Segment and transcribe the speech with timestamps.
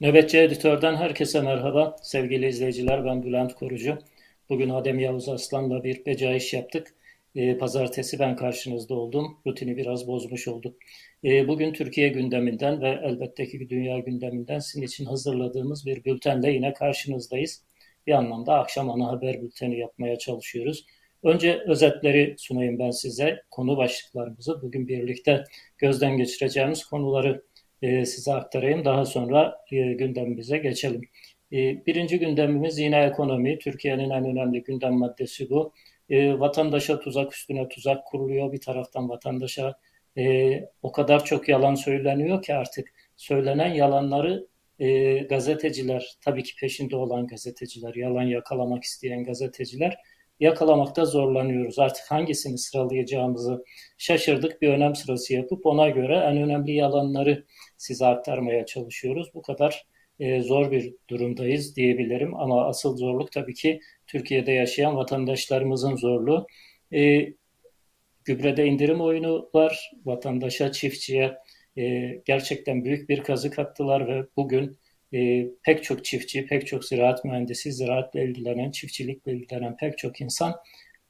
[0.00, 1.96] Nöbetçi Editör'den herkese merhaba.
[2.02, 3.98] Sevgili izleyiciler ben Bülent Korucu.
[4.48, 6.94] Bugün Adem Yavuz Aslan'la bir becaiş yaptık.
[7.34, 9.38] Ee, pazartesi ben karşınızda oldum.
[9.46, 10.76] Rutini biraz bozmuş olduk.
[11.24, 16.72] Ee, bugün Türkiye gündeminden ve elbette ki dünya gündeminden sizin için hazırladığımız bir bültenle yine
[16.72, 17.62] karşınızdayız.
[18.06, 20.86] Bir anlamda akşam ana haber bülteni yapmaya çalışıyoruz.
[21.22, 23.42] Önce özetleri sunayım ben size.
[23.50, 25.44] Konu başlıklarımızı bugün birlikte
[25.78, 27.42] gözden geçireceğimiz konuları
[27.82, 28.84] e, size aktarayım.
[28.84, 31.02] Daha sonra e, gündemimize geçelim.
[31.52, 33.58] E, birinci gündemimiz yine ekonomi.
[33.58, 35.72] Türkiye'nin en önemli gündem maddesi bu.
[36.10, 38.52] E, vatandaşa tuzak üstüne tuzak kuruluyor.
[38.52, 39.74] Bir taraftan vatandaşa
[40.18, 44.46] e, o kadar çok yalan söyleniyor ki artık söylenen yalanları
[44.78, 49.98] e, gazeteciler, tabii ki peşinde olan gazeteciler, yalan yakalamak isteyen gazeteciler
[50.40, 51.78] yakalamakta zorlanıyoruz.
[51.78, 53.64] Artık hangisini sıralayacağımızı
[53.98, 54.62] şaşırdık.
[54.62, 57.44] Bir önem sırası yapıp ona göre en önemli yalanları
[57.76, 59.28] size aktarmaya çalışıyoruz.
[59.34, 59.86] Bu kadar
[60.20, 62.34] e, zor bir durumdayız diyebilirim.
[62.34, 66.46] Ama asıl zorluk tabii ki Türkiye'de yaşayan vatandaşlarımızın zorluğu.
[66.94, 67.28] E,
[68.24, 69.90] gübrede indirim oyunu var.
[70.04, 71.34] Vatandaşa, çiftçiye
[71.78, 74.78] e, gerçekten büyük bir kazık attılar ve bugün
[75.14, 80.54] e, pek çok çiftçi, pek çok ziraat mühendisi, ziraatle ilgilenen, çiftçilikle ilgilenen pek çok insan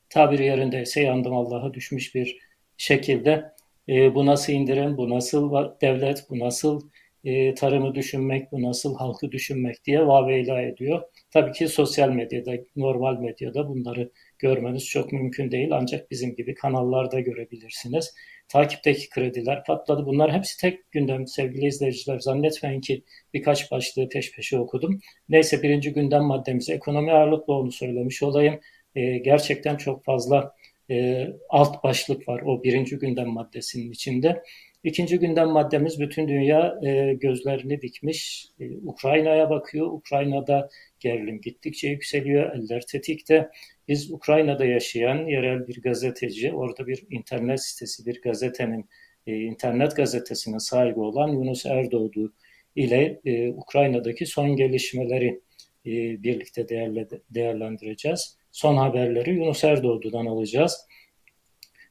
[0.08, 2.39] tabiri yerindeyse yandım Allah'a düşmüş bir
[2.77, 3.45] şekilde
[3.89, 6.81] e, bu nasıl indirim, bu nasıl devlet, bu nasıl
[7.25, 11.03] e, tarımı düşünmek, bu nasıl halkı düşünmek diye vaveyla ediyor.
[11.31, 15.69] Tabii ki sosyal medyada, normal medyada bunları görmeniz çok mümkün değil.
[15.73, 18.14] Ancak bizim gibi kanallarda görebilirsiniz.
[18.48, 20.07] Takipteki krediler patladı.
[20.07, 22.19] Bunlar hepsi tek gündem sevgili izleyiciler.
[22.19, 25.01] Zannetmeyin ki birkaç başlığı peş peşe okudum.
[25.29, 28.61] Neyse birinci gündem maddemiz ekonomi ağırlıklı onu söylemiş olayım.
[28.95, 30.55] E, gerçekten çok fazla
[30.91, 34.42] e, alt başlık var o birinci gündem maddesinin içinde.
[34.84, 38.48] İkinci gündem maddemiz bütün dünya e, gözlerini dikmiş.
[38.61, 39.86] E, Ukrayna'ya bakıyor.
[39.86, 40.69] Ukrayna'da
[41.01, 42.52] gerilim gittikçe yükseliyor.
[42.55, 43.51] Eller tetikte.
[43.89, 48.86] Biz Ukrayna'da yaşayan yerel bir gazeteci, orada bir internet sitesi, bir gazetenin,
[49.27, 52.33] e, internet gazetesinin sahibi olan Yunus Erdoğdu
[52.77, 55.41] ile e, Ukrayna'daki son gelişmeleri
[55.86, 58.36] e, birlikte değerle, değerlendireceğiz.
[58.56, 60.86] Son haberleri Yunus Erdoğdu'dan alacağız.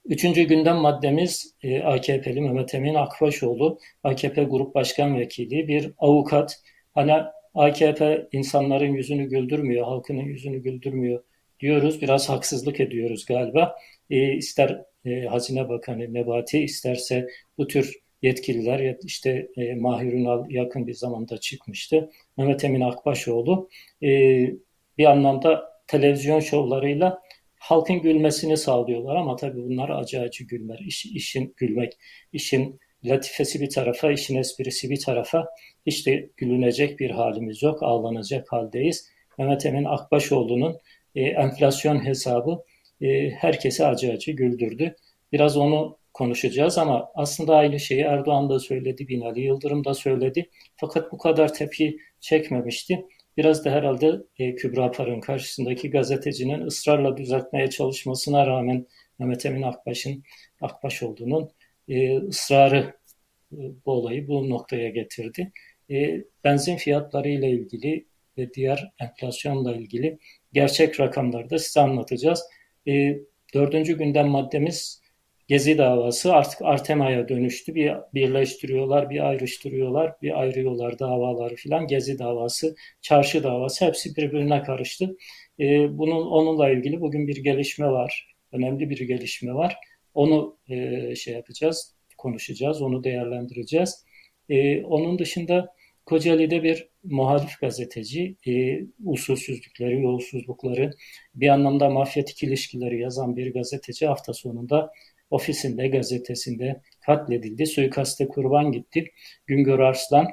[0.05, 6.61] Üçüncü gündem maddemiz e, AKP'li Mehmet Emin Akbaşoğlu, AKP Grup Başkan Vekili, bir avukat.
[6.93, 7.13] Hani
[7.55, 11.23] AKP insanların yüzünü güldürmüyor, halkının yüzünü güldürmüyor
[11.59, 12.01] diyoruz.
[12.01, 13.75] Biraz haksızlık ediyoruz galiba.
[14.09, 17.27] E, ister e, Hazine Bakanı Nebati isterse
[17.57, 22.11] bu tür yetkililer işte e, Mahir Ünal yakın bir zamanda çıkmıştı.
[22.37, 23.69] Mehmet Emin Akbaşoğlu
[24.03, 24.09] e,
[24.97, 27.22] bir anlamda televizyon şovlarıyla
[27.59, 30.79] halkın gülmesini sağlıyorlar ama tabii bunlar acı acı gülmer.
[30.79, 31.94] İş, işin gülmek,
[32.34, 35.47] işin latifesi bir tarafa, işin esprisi bir tarafa
[35.85, 39.09] hiç de gülünecek bir halimiz yok, ağlanacak haldeyiz.
[39.38, 40.78] Mehmet Emin Akbaşoğlu'nun
[41.16, 42.63] e, enflasyon hesabı
[43.01, 44.95] e, herkesi acı acı güldürdü.
[45.31, 50.50] Biraz onu konuşacağız ama aslında aynı şeyi Erdoğan da söyledi, Binali Yıldırım da söyledi.
[50.75, 53.06] Fakat bu kadar tepki çekmemişti.
[53.38, 58.88] Biraz da herhalde e, Kübra Par'ın karşısındaki gazetecinin ısrarla düzeltmeye çalışmasına rağmen
[59.19, 60.23] Mehmet Emin Akbaş'ın
[60.62, 61.51] Akbaş olduğunun
[61.88, 62.94] e, ısrarı
[63.51, 65.51] e, bu olayı bu noktaya getirdi.
[65.91, 68.06] E, benzin fiyatları ile ilgili
[68.38, 70.19] ve diğer enflasyonla ilgili
[70.53, 72.44] gerçek rakamları da size anlatacağız.
[72.88, 73.18] E,
[73.53, 75.01] dördüncü gündem maddemiz
[75.47, 77.75] Gezi davası artık Artema'ya dönüştü.
[77.75, 81.88] Bir birleştiriyorlar, bir ayrıştırıyorlar, bir ayırıyorlar davaları filan.
[81.88, 85.17] Gezi davası, çarşı davası hepsi birbirine karıştı.
[85.59, 88.35] E, bunun onunla ilgili bugün bir gelişme var.
[88.51, 89.75] Önemli bir gelişme var.
[90.13, 94.06] Onu e, şey yapacağız, konuşacağız, onu değerlendireceğiz.
[94.50, 95.75] E, onun dışında
[96.06, 100.91] Kocaeli'de bir muhalif gazeteci e, usulsüzlükleri, yolsuzlukları,
[101.35, 104.92] bir anlamda mafyatik ilişkileri yazan bir gazeteci hafta sonunda
[105.30, 107.66] ofisinde, gazetesinde katledildi.
[107.66, 109.12] Suikaste kurban gitti.
[109.48, 110.27] Güngör Arslan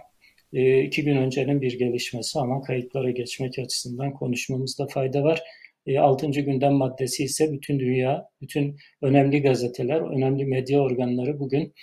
[0.52, 5.42] e, iki gün öncenin bir gelişmesi ama kayıtlara geçmek açısından konuşmamızda fayda var.
[5.86, 11.74] E, altıncı gündem maddesi ise bütün dünya, bütün önemli gazeteler, önemli medya organları bugün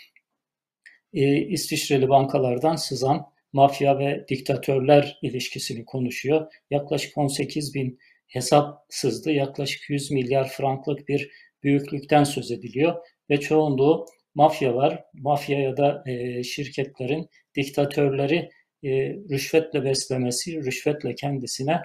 [1.13, 6.47] e, İsviçreli bankalardan sızan mafya ve diktatörler ilişkisini konuşuyor.
[6.71, 9.31] Yaklaşık 18 bin hesap sızdı.
[9.31, 11.31] Yaklaşık 100 milyar franklık bir
[11.63, 12.95] büyüklükten söz ediliyor
[13.29, 18.49] ve çoğunluğu mafyalar, mafya ya da e, şirketlerin diktatörleri
[18.83, 18.89] e,
[19.31, 21.81] rüşvetle beslemesi, rüşvetle kendisine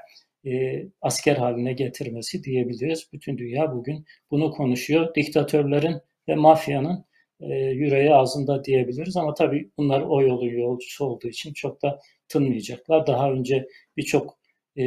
[0.47, 3.09] e, asker haline getirmesi diyebiliriz.
[3.13, 5.15] Bütün dünya bugün bunu konuşuyor.
[5.15, 7.05] Diktatörlerin ve mafyanın
[7.41, 13.07] e, yüreği ağzında diyebiliriz ama tabii bunlar o yolun yolcusu olduğu için çok da tınmayacaklar.
[13.07, 13.67] Daha önce
[13.97, 14.39] birçok
[14.79, 14.85] e,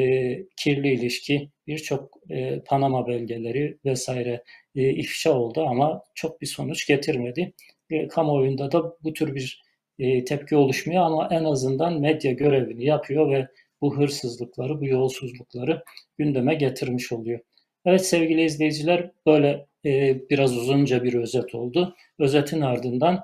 [0.58, 4.44] kirli ilişki, birçok e, Panama belgeleri vesaire
[4.76, 7.54] e, ifşa oldu ama çok bir sonuç getirmedi.
[7.90, 9.64] E, kamuoyunda da bu tür bir
[10.00, 13.48] e, tepki oluşmuyor ama en azından medya görevini yapıyor ve
[13.82, 15.84] bu hırsızlıkları, bu yolsuzlukları
[16.18, 17.40] gündeme getirmiş oluyor.
[17.86, 21.96] Evet sevgili izleyiciler böyle e, biraz uzunca bir özet oldu.
[22.20, 23.24] Özetin ardından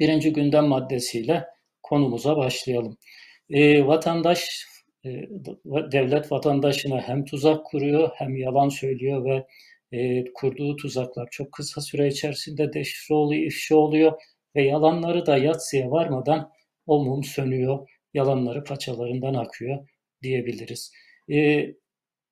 [0.00, 1.44] birinci gündem maddesiyle
[1.82, 2.96] konumuza başlayalım.
[3.50, 4.66] E, vatandaş,
[5.92, 9.46] devlet vatandaşına hem tuzak kuruyor hem yalan söylüyor ve
[9.92, 14.12] e, kurduğu tuzaklar çok kısa süre içerisinde deşifre oluyor, ifşa oluyor
[14.56, 16.52] ve yalanları da yatsıya varmadan
[16.86, 19.88] o mum sönüyor, yalanları paçalarından akıyor
[20.22, 20.92] diyebiliriz.
[21.30, 21.66] E,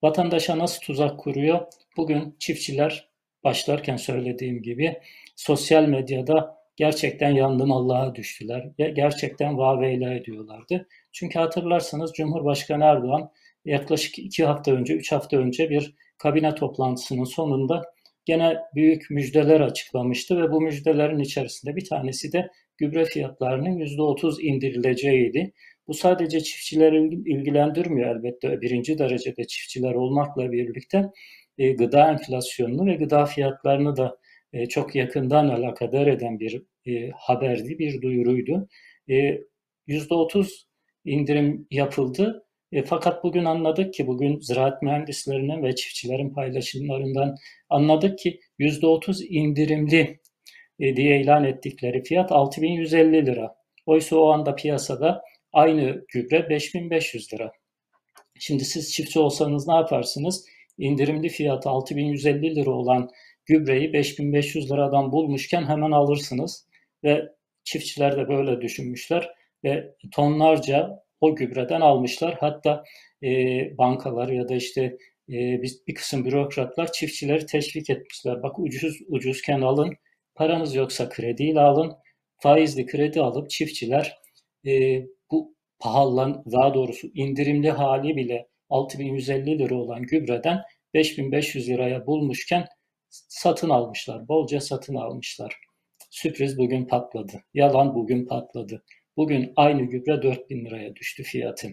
[0.03, 1.61] vatandaşa nasıl tuzak kuruyor?
[1.97, 3.09] Bugün çiftçiler
[3.45, 5.01] başlarken söylediğim gibi
[5.37, 8.71] sosyal medyada gerçekten yandım Allah'a düştüler.
[8.79, 10.89] Gerçekten vaveyla ediyorlardı.
[11.17, 13.31] Çünkü hatırlarsanız Cumhurbaşkanı Erdoğan
[13.65, 17.83] yaklaşık iki hafta önce, üç hafta önce bir kabine toplantısının sonunda
[18.25, 25.53] gene büyük müjdeler açıklamıştı ve bu müjdelerin içerisinde bir tanesi de gübre fiyatlarının %30 indirileceğiydi.
[25.89, 31.05] Bu sadece çiftçileri ilgilendirmiyor elbette birinci derecede çiftçiler olmakla birlikte
[31.59, 34.19] e, gıda enflasyonunu ve gıda fiyatlarını da
[34.53, 38.69] e, çok yakından alakadar eden bir e, haberdi, bir duyuruydu.
[39.11, 39.39] E,
[39.89, 40.66] %30
[41.07, 42.47] indirim yapıldı.
[42.73, 47.37] E, fakat bugün anladık ki, bugün ziraat mühendislerinin ve çiftçilerin paylaşımlarından
[47.69, 50.21] anladık ki %30 indirimli
[50.81, 53.57] e, diye ilan ettikleri fiyat 6150 lira.
[53.87, 55.23] Oysa o anda piyasada
[55.53, 57.53] aynı gübre 5500 lira.
[58.39, 60.47] Şimdi siz çiftçi olsanız ne yaparsınız?
[60.79, 63.11] İndirimli fiyatı 6150 lira olan
[63.47, 66.67] gübreyi 5500 liradan bulmuşken hemen alırsınız.
[67.05, 67.23] Ve
[67.65, 72.37] çiftçiler de böyle düşünmüşler ve tonlarca o gübreden almışlar.
[72.41, 72.85] Hatta
[73.23, 73.29] e,
[73.79, 74.83] bankalar ya da işte
[75.29, 78.43] e, biz bir kısım bürokratlar çiftçileri teşvik etmişler.
[78.43, 79.97] Bak ucuz ucuzken alın,
[80.35, 81.97] paranız yoksa krediyle alın,
[82.39, 84.19] faizli kredi alıp çiftçiler
[84.67, 90.63] e, bu pahalan daha doğrusu indirimli hali bile 6150 lira olan gübreden
[90.95, 92.67] 5500 liraya bulmuşken
[93.11, 94.29] satın almışlar.
[94.29, 95.57] Bolca satın almışlar.
[96.11, 97.45] Sürpriz bugün patladı.
[97.55, 98.85] Yalan bugün patladı.
[99.17, 101.69] Bugün aynı gübre 4000 liraya düştü fiyatı.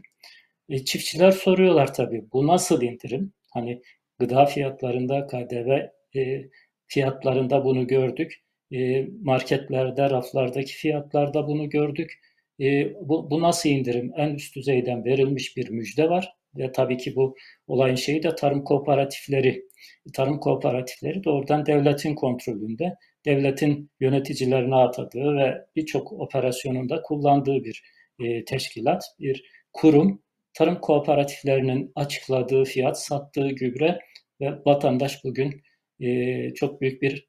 [0.69, 3.33] E, çiftçiler soruyorlar tabii bu nasıl indirim?
[3.53, 3.81] Hani
[4.19, 5.79] gıda fiyatlarında, KDV
[6.19, 6.49] e,
[6.87, 8.43] fiyatlarında bunu gördük.
[8.73, 12.19] E, marketlerde, raflardaki fiyatlarda bunu gördük.
[12.59, 14.11] E, bu, bu nasıl indirim?
[14.17, 16.33] En üst düzeyden verilmiş bir müjde var.
[16.57, 17.35] Ve tabii ki bu
[17.67, 19.65] olayın şeyi de tarım kooperatifleri.
[20.13, 27.83] Tarım kooperatifleri doğrudan devletin kontrolünde, devletin yöneticilerine atadığı ve birçok operasyonunda kullandığı bir
[28.19, 29.43] e, teşkilat, bir
[29.73, 30.23] kurum.
[30.53, 33.99] Tarım kooperatiflerinin açıkladığı fiyat, sattığı gübre
[34.41, 35.61] ve vatandaş bugün
[35.99, 37.27] e, çok büyük bir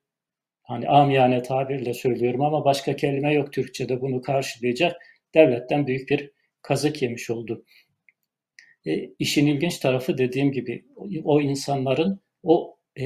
[0.63, 4.97] hani amiyane tabirle söylüyorum ama başka kelime yok Türkçe'de bunu karşılayacak
[5.35, 6.31] devletten büyük bir
[6.63, 7.65] kazık yemiş oldu.
[8.87, 10.85] E, işin ilginç tarafı dediğim gibi
[11.25, 13.05] o insanların o e,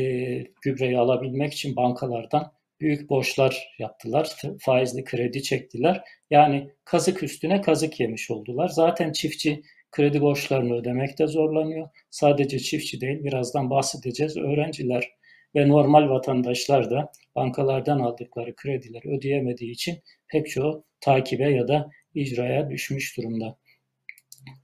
[0.63, 4.37] gübreyi alabilmek için bankalardan büyük borçlar yaptılar.
[4.61, 6.03] Faizli kredi çektiler.
[6.31, 8.69] Yani kazık üstüne kazık yemiş oldular.
[8.69, 11.89] Zaten çiftçi kredi borçlarını ödemekte zorlanıyor.
[12.11, 14.37] Sadece çiftçi değil, birazdan bahsedeceğiz.
[14.37, 15.11] Öğrenciler
[15.55, 22.71] ve normal vatandaşlar da bankalardan aldıkları kredileri ödeyemediği için pek çoğu takibe ya da icraya
[22.71, 23.59] düşmüş durumda.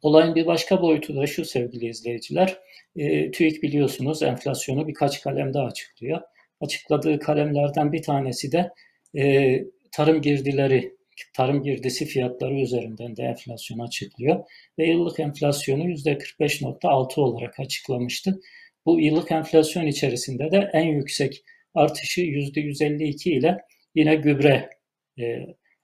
[0.02, 2.58] Olayın bir başka boyutu da şu sevgili izleyiciler.
[2.96, 6.20] E, TÜİK biliyorsunuz enflasyonu birkaç kalem daha açıklıyor.
[6.60, 8.70] Açıkladığı kalemlerden bir tanesi de
[9.18, 9.58] e,
[9.92, 10.96] tarım girdileri,
[11.34, 14.44] tarım girdisi fiyatları üzerinden de enflasyon açıklıyor.
[14.78, 18.40] Ve yıllık enflasyonu %45.6 olarak açıklamıştı.
[18.86, 21.44] Bu yıllık enflasyon içerisinde de en yüksek
[21.74, 23.58] artışı %152 ile
[23.94, 24.70] yine gübre
[25.18, 25.24] e,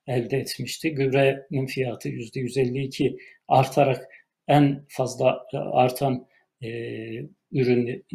[0.07, 0.91] elde etmişti.
[0.91, 3.17] Gübrenin fiyatı %152
[3.49, 4.09] artarak
[4.49, 6.27] en fazla e, artan
[6.62, 6.69] e,
[7.53, 8.07] ürün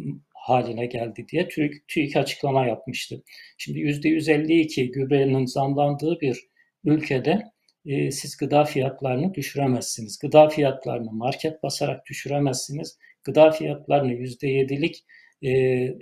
[0.46, 3.22] haline geldi diye TÜİK, TÜİK açıklama yapmıştı.
[3.58, 6.48] Şimdi %152 gübrenin zamlandığı bir
[6.84, 7.42] ülkede
[7.86, 10.18] e, siz gıda fiyatlarını düşüremezsiniz.
[10.18, 12.98] Gıda fiyatlarını market basarak düşüremezsiniz.
[13.24, 15.04] Gıda fiyatlarını %7'lik
[15.42, 15.50] e,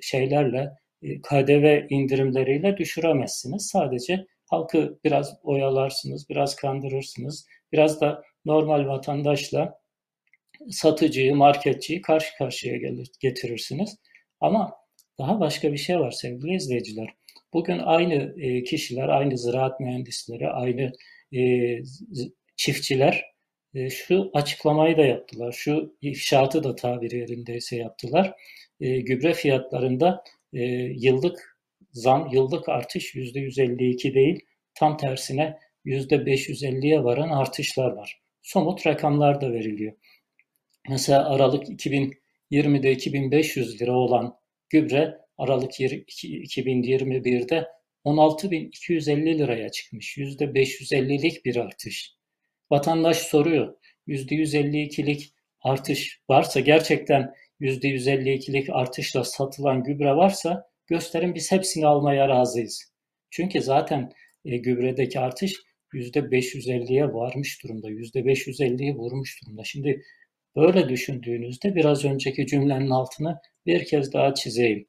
[0.03, 0.71] şeylerle,
[1.03, 3.67] e, KDV indirimleriyle düşüremezsiniz.
[3.67, 9.81] Sadece halkı biraz oyalarsınız, biraz kandırırsınız, biraz da normal vatandaşla
[10.71, 12.77] satıcıyı, marketçiyi karşı karşıya
[13.21, 13.99] getirirsiniz.
[14.45, 14.73] Ama
[15.19, 17.15] daha başka bir şey var sevgili izleyiciler.
[17.53, 20.93] Bugün aynı e, kişiler, aynı ziraat mühendisleri, aynı
[21.37, 21.43] e,
[22.57, 23.25] çiftçiler
[23.75, 25.53] e, şu açıklamayı da yaptılar.
[25.53, 28.35] Şu ifşaatı da tabir yerindeyse yaptılar.
[28.81, 30.25] Gübre fiyatlarında
[30.93, 31.59] yıllık
[31.93, 34.41] zam, yıllık artış %152 değil,
[34.75, 38.21] tam tersine %550'ye varan artışlar var.
[38.43, 39.93] Somut rakamlar da veriliyor.
[40.89, 41.79] Mesela Aralık
[42.55, 44.35] 2020'de 2500 lira olan
[44.69, 47.69] gübre Aralık 2021'de
[48.05, 50.19] 16.250 liraya çıkmış.
[50.19, 52.15] %550'lik bir artış.
[52.71, 53.75] Vatandaş soruyor.
[54.09, 62.93] %152'lik artış varsa gerçekten %152'lik artışla satılan gübre varsa gösterin biz hepsini almaya razıyız.
[63.31, 64.13] Çünkü zaten
[64.45, 65.55] e, gübredeki artış
[65.93, 67.91] %550'ye varmış durumda.
[67.91, 69.65] %550'yi vurmuş durumda.
[69.65, 70.03] Şimdi
[70.57, 74.87] böyle düşündüğünüzde biraz önceki cümlenin altını bir kez daha çizeyim.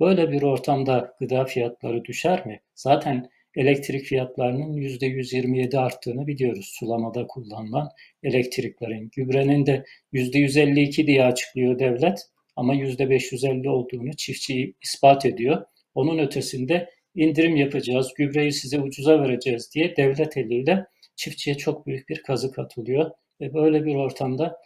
[0.00, 2.60] Böyle bir ortamda gıda fiyatları düşer mi?
[2.74, 6.70] Zaten elektrik fiyatlarının %127 arttığını biliyoruz.
[6.78, 7.88] Sulamada kullanılan
[8.22, 9.10] elektriklerin.
[9.16, 12.18] Gübrenin de %152 diye açıklıyor devlet
[12.56, 15.64] ama %550 olduğunu çiftçi ispat ediyor.
[15.94, 20.84] Onun ötesinde indirim yapacağız, gübreyi size ucuza vereceğiz diye devlet eliyle
[21.16, 23.10] çiftçiye çok büyük bir kazık atılıyor.
[23.40, 24.56] Ve böyle bir ortamda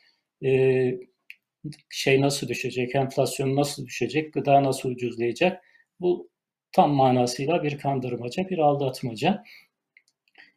[0.44, 0.52] e,
[1.90, 5.64] şey nasıl düşecek, enflasyon nasıl düşecek, gıda nasıl ucuzlayacak?
[6.00, 6.30] Bu
[6.72, 9.44] tam manasıyla bir kandırmaca, bir aldatmaca.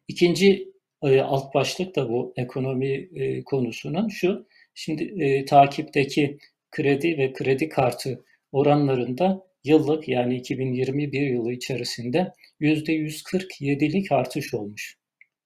[0.08, 0.68] İkinci
[1.02, 4.46] e, alt başlık da bu ekonomi e, konusunun şu.
[4.74, 6.38] Şimdi e, takipteki
[6.70, 14.96] kredi ve kredi kartı oranlarında yıllık yani 2021 yılı içerisinde %147'lik artış olmuş.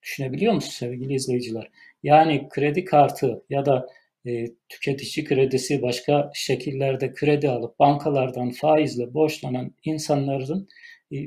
[0.03, 1.69] Düşünebiliyor musunuz sevgili izleyiciler?
[2.03, 3.87] Yani kredi kartı ya da
[4.25, 10.67] e, tüketici kredisi başka şekillerde kredi alıp bankalardan faizle borçlanan insanların
[11.13, 11.17] e,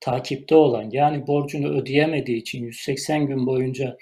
[0.00, 3.96] takipte olan yani borcunu ödeyemediği için 180 gün boyunca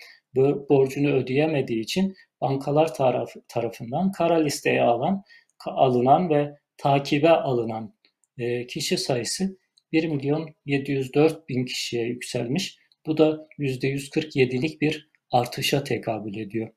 [0.71, 5.23] borcunu ödeyemediği için bankalar taraf, tarafından kara listeye alan
[5.67, 7.95] alınan ve takibe alınan
[8.39, 9.59] e, kişi sayısı
[9.93, 12.79] 1 milyon 704 bin kişiye yükselmiş.
[13.07, 16.69] Bu da %147'lik bir artışa tekabül ediyor.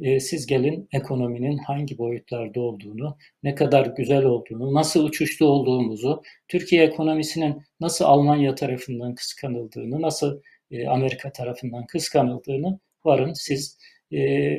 [0.00, 6.84] E, siz gelin ekonominin hangi boyutlarda olduğunu, ne kadar güzel olduğunu, nasıl uçuşlu olduğumuzu, Türkiye
[6.84, 13.78] ekonomisinin nasıl Almanya tarafından kıskanıldığını, nasıl e, Amerika tarafından kıskanıldığını varın siz
[14.12, 14.58] e,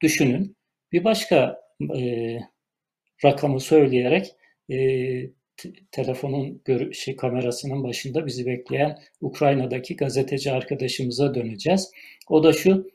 [0.00, 0.56] düşünün.
[0.92, 1.60] Bir başka
[1.96, 2.38] e,
[3.24, 4.36] rakamı söyleyerek
[5.90, 6.62] telefonun
[6.92, 11.90] şey, kamerasının başında bizi bekleyen Ukrayna'daki gazeteci arkadaşımıza döneceğiz.
[12.28, 12.90] O da şu,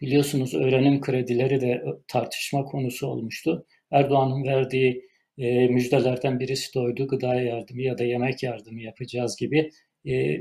[0.00, 3.66] biliyorsunuz öğrenim kredileri de tartışma konusu olmuştu.
[3.90, 7.08] Erdoğan'ın verdiği e, müjdelerden birisi de oydu.
[7.08, 9.70] Gıda yardımı ya da yemek yardımı yapacağız gibi
[10.08, 10.36] e,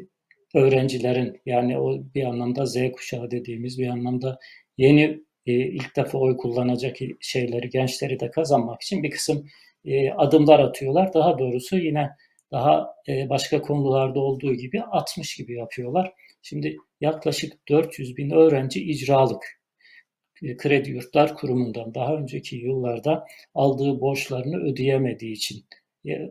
[0.55, 4.39] öğrencilerin yani o bir anlamda Z kuşağı dediğimiz bir anlamda
[4.77, 9.45] yeni e, ilk defa oy kullanacak şeyleri, gençleri de kazanmak için bir kısım
[9.85, 11.13] e, adımlar atıyorlar.
[11.13, 12.09] Daha doğrusu yine
[12.51, 16.13] daha e, başka konularda olduğu gibi atmış gibi yapıyorlar.
[16.49, 19.43] Şimdi yaklaşık 400 bin öğrenci icralık
[20.43, 25.65] e, Kredi Yurtlar Kurumu'ndan daha önceki yıllarda aldığı borçlarını ödeyemediği için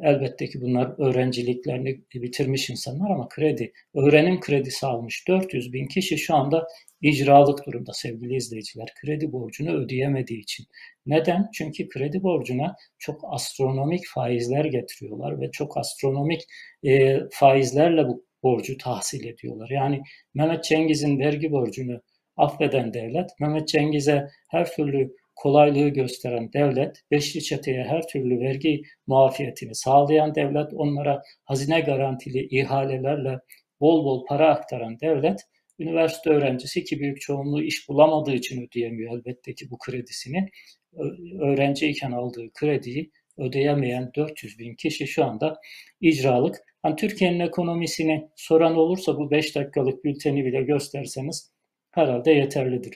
[0.03, 6.35] elbette ki bunlar öğrenciliklerini bitirmiş insanlar ama kredi, öğrenim kredisi almış 400 bin kişi şu
[6.35, 6.67] anda
[7.01, 8.89] icralık durumda sevgili izleyiciler.
[9.01, 10.67] Kredi borcunu ödeyemediği için.
[11.07, 11.49] Neden?
[11.55, 16.41] Çünkü kredi borcuna çok astronomik faizler getiriyorlar ve çok astronomik
[16.85, 19.71] e, faizlerle bu borcu tahsil ediyorlar.
[19.71, 20.03] Yani
[20.35, 22.01] Mehmet Cengiz'in vergi borcunu
[22.37, 29.75] affeden devlet, Mehmet Cengiz'e her türlü kolaylığı gösteren devlet, beşli çeteye her türlü vergi muafiyetini
[29.75, 33.39] sağlayan devlet, onlara hazine garantili ihalelerle
[33.81, 35.41] bol bol para aktaran devlet,
[35.79, 40.49] üniversite öğrencisi ki büyük çoğunluğu iş bulamadığı için ödeyemiyor elbette ki bu kredisini.
[41.41, 45.61] Öğrenciyken aldığı krediyi ödeyemeyen 400 bin kişi şu anda
[46.01, 46.57] icralık.
[46.89, 51.53] Yani Türkiye'nin ekonomisini soran olursa bu 5 dakikalık bülteni bile gösterseniz
[51.91, 52.95] herhalde yeterlidir.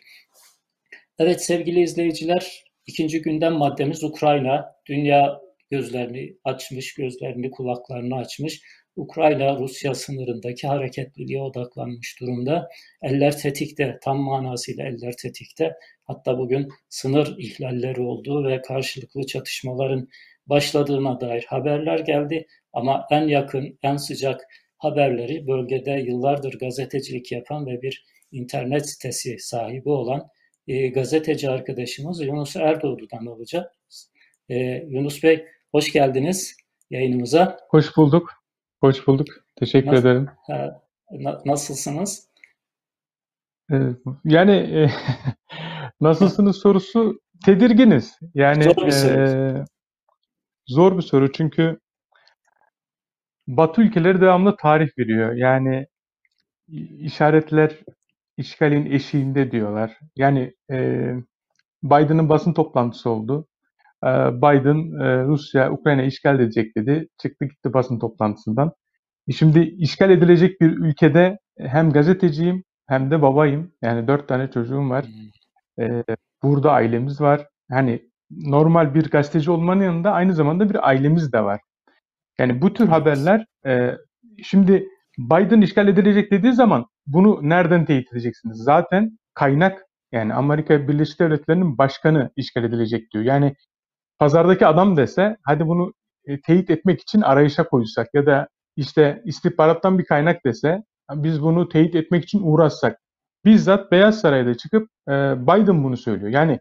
[1.18, 4.76] Evet sevgili izleyiciler, ikinci gündem maddemiz Ukrayna.
[4.86, 8.62] Dünya gözlerini açmış, gözlerini, kulaklarını açmış.
[8.96, 12.68] Ukrayna-Rusya sınırındaki hareketliliğe odaklanmış durumda.
[13.02, 15.74] Eller tetikte, tam manasıyla eller tetikte.
[16.04, 20.08] Hatta bugün sınır ihlalleri olduğu ve karşılıklı çatışmaların
[20.46, 22.46] başladığına dair haberler geldi.
[22.72, 24.40] Ama en yakın, en sıcak
[24.78, 30.28] haberleri bölgede yıllardır gazetecilik yapan ve bir internet sitesi sahibi olan
[30.68, 34.10] e, gazeteci arkadaşımız Yunus Erdoğdu'dan alacağız.
[34.48, 34.56] E,
[34.88, 36.56] Yunus Bey hoş geldiniz
[36.90, 37.58] yayınımıza.
[37.68, 38.30] Hoş bulduk.
[38.80, 39.26] Hoş bulduk.
[39.56, 40.28] Teşekkür Nasıl, ederim.
[40.46, 42.28] Ha, na, nasılsınız?
[43.72, 43.76] Ee,
[44.24, 44.90] yani e,
[46.02, 48.18] Nasılsınız sorusu tedirginiz.
[48.34, 49.64] Yani eee,
[50.72, 51.78] zor bir soru çünkü
[53.46, 55.32] Batı ülkeleri devamlı tarih veriyor.
[55.34, 55.86] Yani
[57.00, 57.78] işaretler
[58.36, 59.98] işgalin eşiğinde diyorlar.
[60.16, 61.16] Yani eee,
[61.84, 63.46] Biden'ın basın toplantısı oldu.
[64.04, 67.08] Eee, Biden eee, Rusya Ukrayna işgal edecek dedi.
[67.18, 68.72] Çıktı gitti basın toplantısından.
[69.28, 73.72] E Şimdi işgal edilecek bir ülkede hem gazeteciyim hem de babayım.
[73.82, 75.06] Yani dört tane çocuğum var.
[75.80, 76.04] Ee,
[76.42, 77.48] burada ailemiz var.
[77.70, 81.60] Hani normal bir gazeteci olmanın yanında aynı zamanda bir ailemiz de var.
[82.38, 83.96] Yani bu tür haberler e,
[84.42, 88.56] şimdi Biden işgal edilecek dediği zaman bunu nereden teyit edeceksiniz?
[88.58, 93.24] Zaten kaynak yani Amerika Birleşik Devletleri'nin başkanı işgal edilecek diyor.
[93.24, 93.54] Yani
[94.18, 95.92] pazardaki adam dese hadi bunu
[96.24, 100.82] e, teyit etmek için arayışa koysak ya da işte istihbarattan bir kaynak dese
[101.14, 102.98] biz bunu teyit etmek için uğraşsak
[103.44, 105.12] bizzat Beyaz Saray'da çıkıp e,
[105.42, 106.30] Biden bunu söylüyor.
[106.30, 106.60] Yani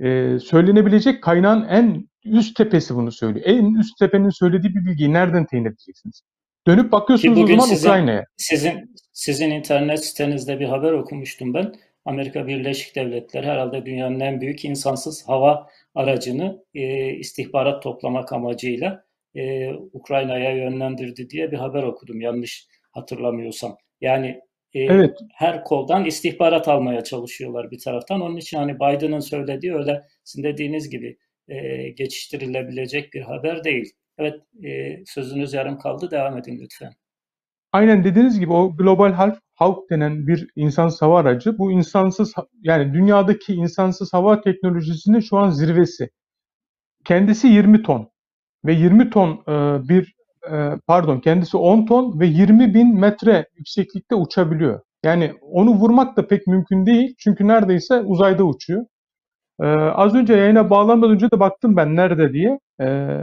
[0.00, 3.46] e, söylenebilecek kaynağın en üst tepesi bunu söylüyor.
[3.48, 6.22] En üst tepenin söylediği bir bilgiyi nereden teyin edeceksiniz?
[6.66, 8.24] Dönüp bakıyorsunuz o zaman sizin Ukrayna'ya.
[8.36, 11.74] sizin sizin internet sitenizde bir haber okumuştum ben.
[12.04, 19.72] Amerika Birleşik Devletleri herhalde dünyanın en büyük insansız hava aracını e, istihbarat toplamak amacıyla e,
[19.72, 23.76] Ukrayna'ya yönlendirdi diye bir haber okudum yanlış hatırlamıyorsam.
[24.00, 24.40] Yani
[24.74, 28.20] e, Evet, her koldan istihbarat almaya çalışıyorlar bir taraftan.
[28.20, 33.92] Onun için hani Biden'ın söylediği öyle sizin dediğiniz gibi e, geçiştirilebilecek bir haber değil.
[34.18, 34.34] Evet,
[34.64, 36.10] e, sözünüz yarım kaldı.
[36.10, 36.92] Devam edin lütfen.
[37.72, 42.94] aynen dediğiniz gibi o Global Hawk, Hawk denen bir insansız hava aracı bu insansız yani
[42.94, 46.10] dünyadaki insansız hava teknolojisinin şu an zirvesi.
[47.04, 48.10] Kendisi 20 ton
[48.64, 50.14] ve 20 ton e, bir
[50.86, 54.80] pardon kendisi 10 ton ve 20 bin metre yükseklikte uçabiliyor.
[55.04, 58.84] Yani onu vurmak da pek mümkün değil çünkü neredeyse uzayda uçuyor.
[59.60, 62.58] Ee, az önce yayına bağlanmadan önce de baktım ben nerede diye.
[62.80, 63.20] Ee,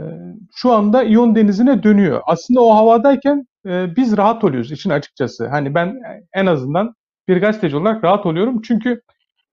[0.56, 2.20] şu anda İyon Denizi'ne dönüyor.
[2.26, 5.48] Aslında o havadayken e, biz rahat oluyoruz işin açıkçası.
[5.48, 6.00] Hani ben
[6.34, 6.94] en azından
[7.28, 8.62] bir gazeteci olarak rahat oluyorum.
[8.62, 9.00] Çünkü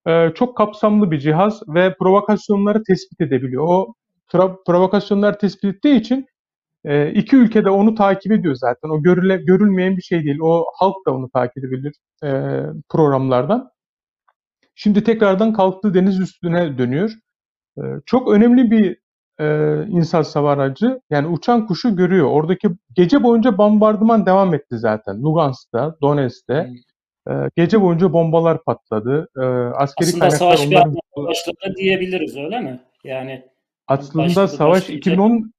[0.08, 3.64] e, çok kapsamlı bir cihaz ve provokasyonları tespit edebiliyor.
[3.68, 3.94] O
[4.68, 6.26] provokasyonları tespit ettiği için
[6.86, 8.90] e, iki ülke de onu takip ediyor zaten.
[8.90, 10.40] O görüle, görülmeyen bir şey değil.
[10.42, 11.94] O halk da onu takip edebilir
[12.24, 12.30] e,
[12.90, 13.74] programlardan.
[14.76, 17.12] Şimdi tekrardan kalktı deniz üstüne dönüyor.
[17.78, 18.98] Ee, çok önemli bir
[19.40, 21.02] e, insan hava aracı.
[21.10, 22.28] Yani uçan kuşu görüyor.
[22.28, 25.24] Oradaki gece boyunca bombardıman devam etti zaten.
[25.24, 26.72] Lugansk'ta, Donetsk'te.
[27.28, 27.46] Hmm.
[27.46, 29.28] E, gece boyunca bombalar patladı.
[29.38, 29.44] E,
[29.76, 32.80] askeri Aslında savaş bir onların anda başladı diyebiliriz öyle mi?
[33.04, 33.46] Yani
[33.88, 34.98] aslında başladı savaş başlayacak.
[34.98, 35.54] 2010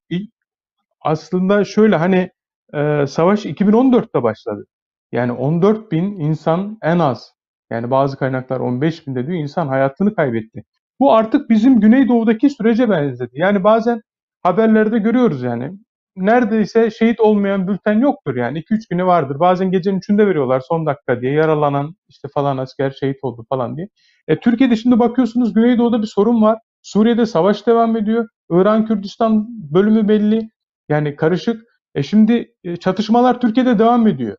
[1.05, 2.31] aslında şöyle hani
[2.75, 4.65] e, savaş 2014'te başladı.
[5.13, 7.33] Yani 14 bin insan en az
[7.71, 10.65] yani bazı kaynaklar 15 bin de diyor insan hayatını kaybetti.
[11.01, 13.31] Bu artık bizim Güneydoğu'daki sürece benzedi.
[13.33, 14.01] Yani bazen
[14.43, 15.73] haberlerde görüyoruz yani
[16.17, 19.41] neredeyse şehit olmayan bülten yoktur yani 2-3 günü vardır.
[19.41, 23.89] Bazen gecenin üçünde veriyorlar son dakika diye yaralanan işte falan asker şehit oldu falan diye.
[24.29, 26.59] E, Türkiye'de şimdi bakıyorsunuz Güneydoğu'da bir sorun var.
[26.83, 28.29] Suriye'de savaş devam ediyor.
[28.51, 30.49] İran Kürdistan bölümü belli.
[30.89, 31.63] Yani karışık.
[31.95, 34.37] E şimdi e, çatışmalar Türkiye'de devam ediyor.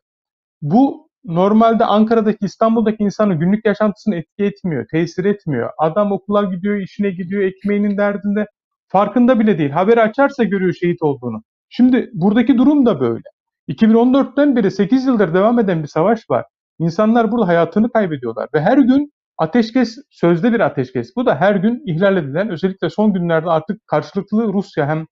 [0.62, 5.70] Bu normalde Ankara'daki, İstanbul'daki insanın günlük yaşantısını etki etmiyor, tesir etmiyor.
[5.78, 8.46] Adam okula gidiyor, işine gidiyor, ekmeğinin derdinde.
[8.88, 9.70] Farkında bile değil.
[9.70, 11.42] Haberi açarsa görüyor şehit olduğunu.
[11.68, 13.22] Şimdi buradaki durum da böyle.
[13.68, 16.44] 2014'ten beri 8 yıldır devam eden bir savaş var.
[16.78, 21.16] İnsanlar burada hayatını kaybediyorlar ve her gün ateşkes, sözde bir ateşkes.
[21.16, 25.06] Bu da her gün ihlal edilen, özellikle son günlerde artık karşılıklı Rusya hem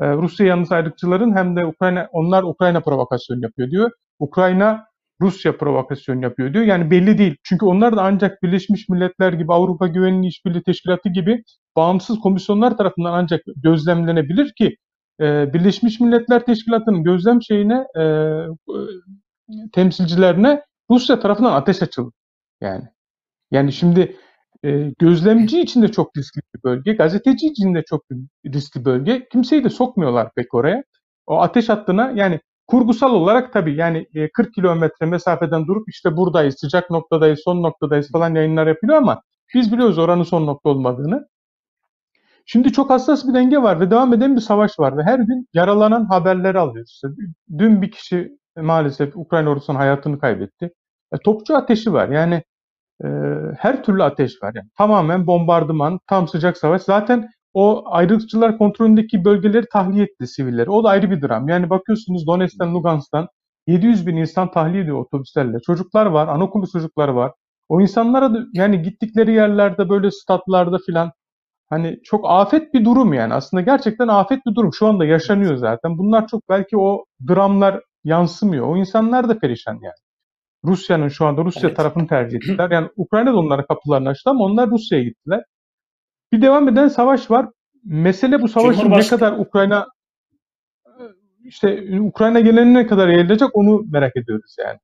[0.00, 3.90] Rusya yanlısı ayrılıkçıların hem de Ukrayna onlar Ukrayna provokasyon yapıyor diyor.
[4.18, 6.64] Ukrayna Rusya provokasyon yapıyor diyor.
[6.64, 7.36] Yani belli değil.
[7.42, 11.42] Çünkü onlar da ancak Birleşmiş Milletler gibi Avrupa Güvenliği İşbirliği Teşkilatı gibi
[11.76, 14.76] bağımsız komisyonlar tarafından ancak gözlemlenebilir ki
[15.20, 18.46] e, Birleşmiş Milletler Teşkilatı'nın gözlem şeyine e, e,
[19.72, 22.12] temsilcilerine Rusya tarafından ateş açıldı.
[22.60, 22.84] Yani
[23.50, 24.16] yani şimdi
[24.64, 28.04] e, gözlemci için de çok riskli bir bölge, gazeteci için de çok
[28.46, 29.28] riskli bölge.
[29.32, 30.84] Kimseyi de sokmuyorlar pek oraya.
[31.26, 36.56] O ateş hattına yani kurgusal olarak tabii yani e, 40 kilometre mesafeden durup işte buradayız,
[36.60, 39.22] sıcak noktadayız, son noktadayız falan yayınlar yapılıyor ama
[39.54, 41.28] biz biliyoruz oranın son nokta olmadığını.
[42.46, 45.48] Şimdi çok hassas bir denge var ve devam eden bir savaş var ve her gün
[45.54, 46.90] yaralanan haberleri alıyoruz.
[46.90, 47.08] İşte
[47.58, 50.70] dün bir kişi maalesef Ukrayna ordusunun hayatını kaybetti.
[51.12, 52.08] E, topçu ateşi var.
[52.08, 52.42] Yani
[53.04, 53.08] e,
[53.58, 54.52] her türlü ateş var.
[54.54, 56.82] Yani tamamen bombardıman, tam sıcak savaş.
[56.82, 60.70] Zaten o ayrılıkçılar kontrolündeki bölgeleri tahliye etti sivilleri.
[60.70, 61.48] O da ayrı bir dram.
[61.48, 63.28] Yani bakıyorsunuz Donetsk'ten, Lugansk'tan
[63.66, 65.58] 700 bin insan tahliye ediyor otobüslerle.
[65.66, 67.32] Çocuklar var, anaokulu çocukları var.
[67.68, 71.12] O insanlara da yani gittikleri yerlerde böyle statlarda filan
[71.70, 73.34] hani çok afet bir durum yani.
[73.34, 74.72] Aslında gerçekten afet bir durum.
[74.72, 75.98] Şu anda yaşanıyor zaten.
[75.98, 78.66] Bunlar çok belki o dramlar yansımıyor.
[78.66, 80.09] O insanlar da perişan yani.
[80.64, 81.76] Rusya'nın şu anda Rusya Evet.
[81.76, 82.70] tarafını tercih ettiler.
[82.70, 85.42] Yani Ukrayna da onlara kapılarını açtı ama onlar Rusya'ya gittiler.
[86.32, 87.46] Bir devam eden savaş var.
[87.84, 89.86] Mesele bu savaşın ne Cumhurbaşkanı- kadar Ukrayna
[91.44, 94.78] işte Ukrayna geneline kadar yayılacak onu merak ediyoruz yani.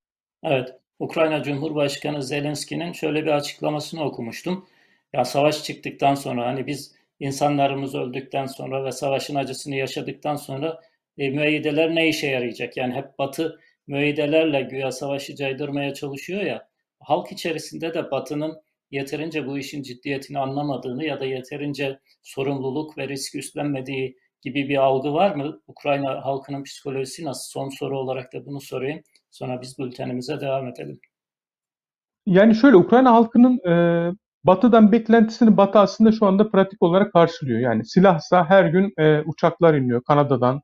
[0.45, 4.67] Evet, Ukrayna Cumhurbaşkanı Zelenski'nin şöyle bir açıklamasını okumuştum.
[5.13, 10.81] Ya savaş çıktıktan sonra hani biz insanlarımız öldükten sonra ve savaşın acısını yaşadıktan sonra
[11.19, 12.77] e, müeyyideler ne işe yarayacak?
[12.77, 16.69] Yani hep Batı müeyyidelerle güya savaşı caydırmaya çalışıyor ya.
[17.01, 18.57] Halk içerisinde de Batı'nın
[18.91, 25.13] yeterince bu işin ciddiyetini anlamadığını ya da yeterince sorumluluk ve risk üstlenmediği gibi bir algı
[25.13, 25.61] var mı?
[25.67, 27.51] Ukrayna halkının psikolojisi nasıl?
[27.51, 29.01] Son soru olarak da bunu sorayım.
[29.31, 31.01] Sonra biz bültenimize devam edelim.
[32.27, 34.13] Yani şöyle Ukrayna halkının e,
[34.45, 37.61] Batı'dan beklentisini Batı aslında şu anda pratik olarak karşılıyor.
[37.61, 40.61] Yani silahsa her gün e, uçaklar iniyor Kanada'dan,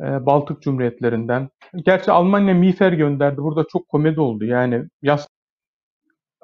[0.00, 1.48] Baltık Cumhuriyetlerinden.
[1.84, 3.36] Gerçi Almanya miğfer gönderdi.
[3.36, 4.44] Burada çok komedi oldu.
[4.44, 5.26] Yani yas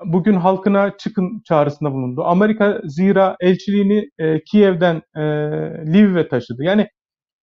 [0.05, 2.25] bugün halkına çıkın çağrısında bulundu.
[2.25, 5.21] Amerika zira elçiliğini e, Kiev'den e,
[5.93, 6.65] Lviv'e taşıdı.
[6.65, 6.89] Yani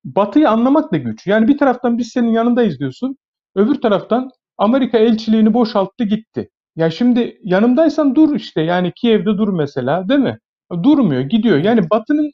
[0.05, 1.27] Batı'yı anlamak da güç.
[1.27, 3.17] Yani bir taraftan biz senin yanındayız diyorsun.
[3.55, 6.49] Öbür taraftan Amerika elçiliğini boşalttı gitti.
[6.75, 8.61] Ya şimdi yanımdaysan dur işte.
[8.61, 10.37] Yani Kiev'de dur mesela değil mi?
[10.83, 11.57] Durmuyor, gidiyor.
[11.57, 12.31] Yani Batı'nın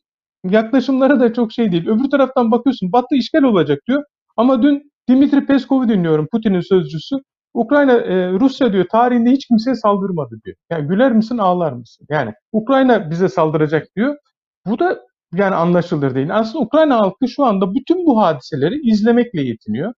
[0.50, 1.88] yaklaşımları da çok şey değil.
[1.88, 4.04] Öbür taraftan bakıyorsun Batı işgal olacak diyor.
[4.38, 7.16] Ama dün Dimitri Peskov'u dinliyorum Putin'in sözcüsü.
[7.54, 10.56] Ukrayna, e, Rusya diyor tarihinde hiç kimseye saldırmadı diyor.
[10.70, 12.08] Yani güler misin ağlar mısın?
[12.10, 14.16] Yani Ukrayna bize saldıracak diyor.
[14.66, 15.00] Bu da
[15.36, 16.38] yani anlaşılır değil.
[16.38, 19.94] Aslında Ukrayna halkı şu anda bütün bu hadiseleri izlemekle yetiniyor.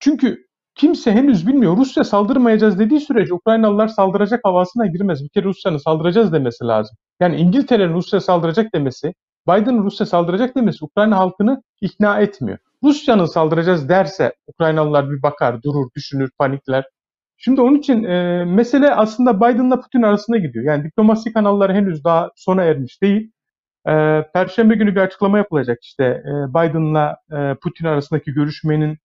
[0.00, 1.76] Çünkü kimse henüz bilmiyor.
[1.76, 5.24] Rusya saldırmayacağız dediği sürece Ukraynalılar saldıracak havasına girmez.
[5.24, 6.96] Bir kere Rusya'nın saldıracağız demesi lazım.
[7.20, 9.12] Yani İngiltere'nin Rusya saldıracak demesi,
[9.48, 12.58] Biden'ın Rusya saldıracak demesi Ukrayna halkını ikna etmiyor.
[12.84, 16.84] Rusya'nın saldıracağız derse Ukraynalılar bir bakar, durur, düşünür, panikler.
[17.36, 20.64] Şimdi onun için e, mesele aslında Biden'la Putin arasında gidiyor.
[20.64, 23.32] Yani diplomasi kanalları henüz daha sona ermiş değil.
[23.88, 28.98] E, Perşembe günü bir açıklama yapılacak işte e, Biden'la e, Putin arasındaki görüşmenin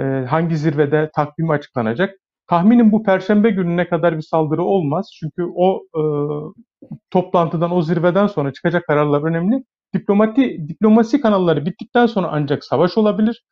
[0.00, 2.14] e, hangi zirvede takvimi açıklanacak.
[2.46, 5.10] Tahminim bu Perşembe gününe kadar bir saldırı olmaz.
[5.20, 6.02] Çünkü o e,
[7.10, 9.64] toplantıdan, o zirveden sonra çıkacak kararlar önemli.
[9.94, 13.44] Diplomati, diplomasi kanalları bittikten sonra ancak savaş olabilir.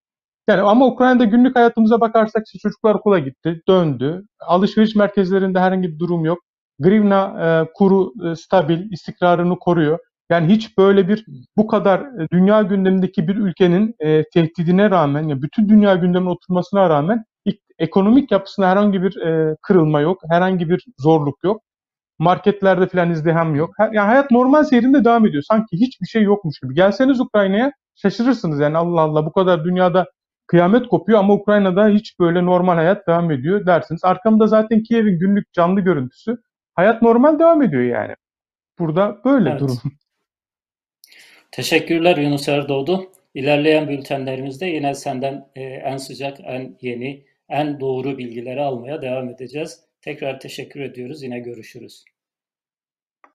[0.49, 4.22] Yani ama Ukrayna'da günlük hayatımıza bakarsak işte çocuklar okula gitti, döndü.
[4.40, 6.38] Alışveriş merkezlerinde herhangi bir durum yok.
[6.79, 9.99] Grivna e, kuru e, stabil, istikrarını koruyor.
[10.31, 15.42] Yani hiç böyle bir bu kadar e, dünya gündemindeki bir ülkenin e, tehdidine rağmen, ya
[15.42, 17.25] bütün dünya gündemine oturmasına rağmen
[17.79, 21.62] ekonomik yapısında herhangi bir e, kırılma yok, herhangi bir zorluk yok.
[22.19, 23.75] Marketlerde falan izdiham yok.
[23.79, 25.43] Her, yani hayat normal seyrinde devam ediyor.
[25.43, 26.75] Sanki hiçbir şey yokmuş gibi.
[26.75, 30.07] Gelseniz Ukrayna'ya şaşırırsınız yani Allah Allah bu kadar dünyada
[30.47, 34.05] kıyamet kopuyor ama Ukrayna'da hiç böyle normal hayat devam ediyor dersiniz.
[34.05, 36.37] Arkamda zaten Kiev'in günlük canlı görüntüsü.
[36.75, 38.15] Hayat normal devam ediyor yani.
[38.79, 39.61] Burada böyle Evet.
[39.61, 39.79] durum.
[41.51, 43.13] Teşekkürler Yunus Erdoğdu.
[43.35, 49.81] İlerleyen bültenlerimizde yine senden e, en sıcak, en yeni, en doğru bilgileri almaya devam edeceğiz.
[50.01, 51.23] Tekrar teşekkür ediyoruz.
[51.23, 52.05] Yine görüşürüz.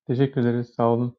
[0.07, 0.73] Teşekkür ederiz.
[0.75, 1.17] Sağ olun.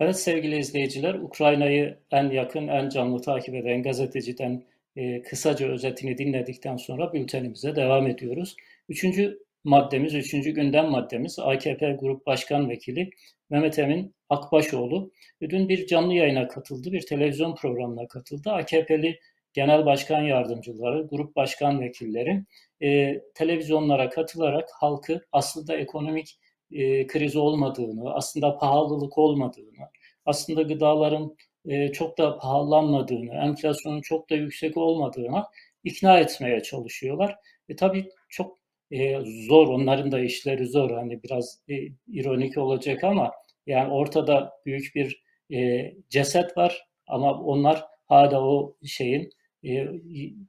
[0.00, 4.64] Evet sevgili izleyiciler, Ukrayna'yı en yakın, en canlı takip eden gazeteciden
[4.96, 8.56] e, kısaca özetini dinledikten sonra bültenimize devam ediyoruz.
[8.88, 13.10] Üçüncü maddemiz, üçüncü gündem maddemiz AKP Grup Başkan Vekili
[13.50, 18.50] Mehmet Emin Akbaşoğlu dün bir canlı yayına katıldı, bir televizyon programına katıldı.
[18.50, 19.20] AKP'li
[19.58, 22.44] genel başkan yardımcıları, grup başkan vekilleri
[22.82, 26.38] e, televizyonlara katılarak halkı aslında ekonomik
[26.72, 29.88] e, kriz olmadığını, aslında pahalılık olmadığını,
[30.26, 35.46] aslında gıdaların e, çok da pahalanmadığını, enflasyonun çok da yüksek olmadığına
[35.84, 37.36] ikna etmeye çalışıyorlar.
[37.68, 38.58] E, tabii çok
[38.90, 40.90] e, zor, onların da işleri zor.
[40.90, 41.74] Hani biraz e,
[42.08, 43.32] ironik olacak ama
[43.66, 49.30] yani ortada büyük bir e, ceset var ama onlar hala o şeyin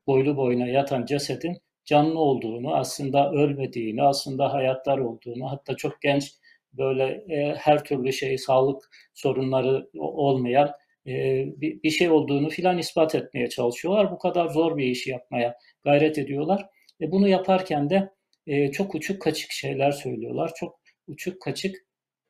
[0.07, 6.33] boylu boyuna yatan cesedin canlı olduğunu, aslında ölmediğini, aslında hayatlar olduğunu, hatta çok genç
[6.73, 10.71] böyle e, her türlü şey sağlık sorunları olmayan
[11.07, 14.11] e, bir, şey olduğunu filan ispat etmeye çalışıyorlar.
[14.11, 16.65] Bu kadar zor bir işi yapmaya gayret ediyorlar.
[17.01, 18.09] E, bunu yaparken de
[18.47, 20.51] e, çok uçuk kaçık şeyler söylüyorlar.
[20.55, 21.75] Çok uçuk kaçık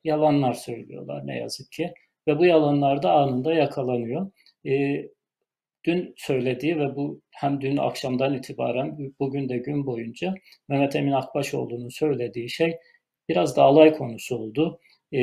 [0.04, 1.92] yalanlar söylüyorlar ne yazık ki.
[2.28, 4.30] Ve bu yalanlar da anında yakalanıyor.
[5.84, 10.34] Dün söylediği ve bu hem dün akşamdan itibaren bugün de gün boyunca
[10.68, 12.76] Mehmet Emin Akbaşoğlu'nun söylediği şey
[13.28, 14.80] biraz da alay konusu oldu.
[15.14, 15.20] E,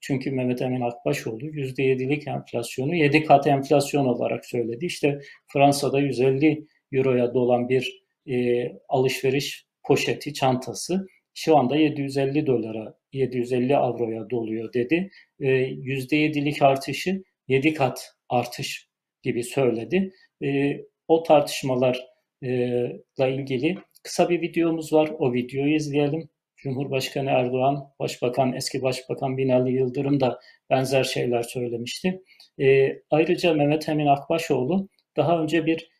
[0.00, 4.86] çünkü Mehmet Emin Akbaşoğlu %7'lik enflasyonu 7 kat enflasyon olarak söyledi.
[4.86, 5.20] İşte
[5.52, 14.30] Fransa'da 150 euroya dolan bir e, alışveriş poşeti, çantası şu anda 750 dolara, 750 avroya
[14.30, 15.10] doluyor dedi.
[15.40, 18.88] E, %7'lik artışı 7 kat artış
[19.26, 20.12] gibi söyledi.
[20.44, 20.76] E,
[21.08, 25.10] o tartışmalarla ilgili kısa bir videomuz var.
[25.18, 26.28] O videoyu izleyelim.
[26.56, 32.22] Cumhurbaşkanı Erdoğan, Başbakan, eski Başbakan Binali Yıldırım da benzer şeyler söylemişti.
[32.60, 35.90] E, ayrıca Mehmet Emin Akbaşoğlu daha önce bir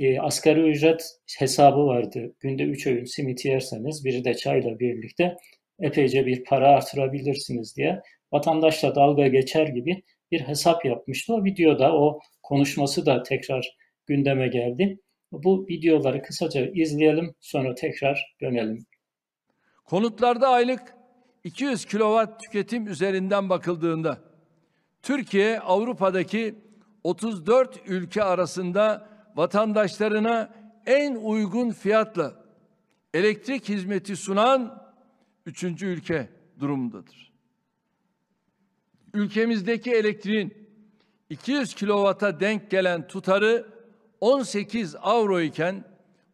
[0.00, 1.02] e, asgari ücret
[1.38, 2.34] hesabı vardı.
[2.40, 5.36] Günde 3 öğün simit yerseniz biri de çayla birlikte
[5.80, 8.00] epeyce bir para artırabilirsiniz diye
[8.32, 11.34] vatandaşla dalga geçer gibi bir hesap yapmıştı.
[11.34, 15.00] O videoda o konuşması da tekrar gündeme geldi.
[15.32, 18.86] Bu videoları kısaca izleyelim sonra tekrar dönelim.
[19.84, 20.94] Konutlarda aylık
[21.44, 24.20] 200 kilowatt tüketim üzerinden bakıldığında
[25.02, 26.54] Türkiye Avrupa'daki
[27.04, 30.54] 34 ülke arasında vatandaşlarına
[30.86, 32.32] en uygun fiyatla
[33.14, 34.92] elektrik hizmeti sunan
[35.46, 36.28] üçüncü ülke
[36.60, 37.32] durumundadır.
[39.14, 40.67] Ülkemizdeki elektriğin
[41.30, 43.66] 200 kilovata denk gelen tutarı
[44.20, 45.84] 18 avro iken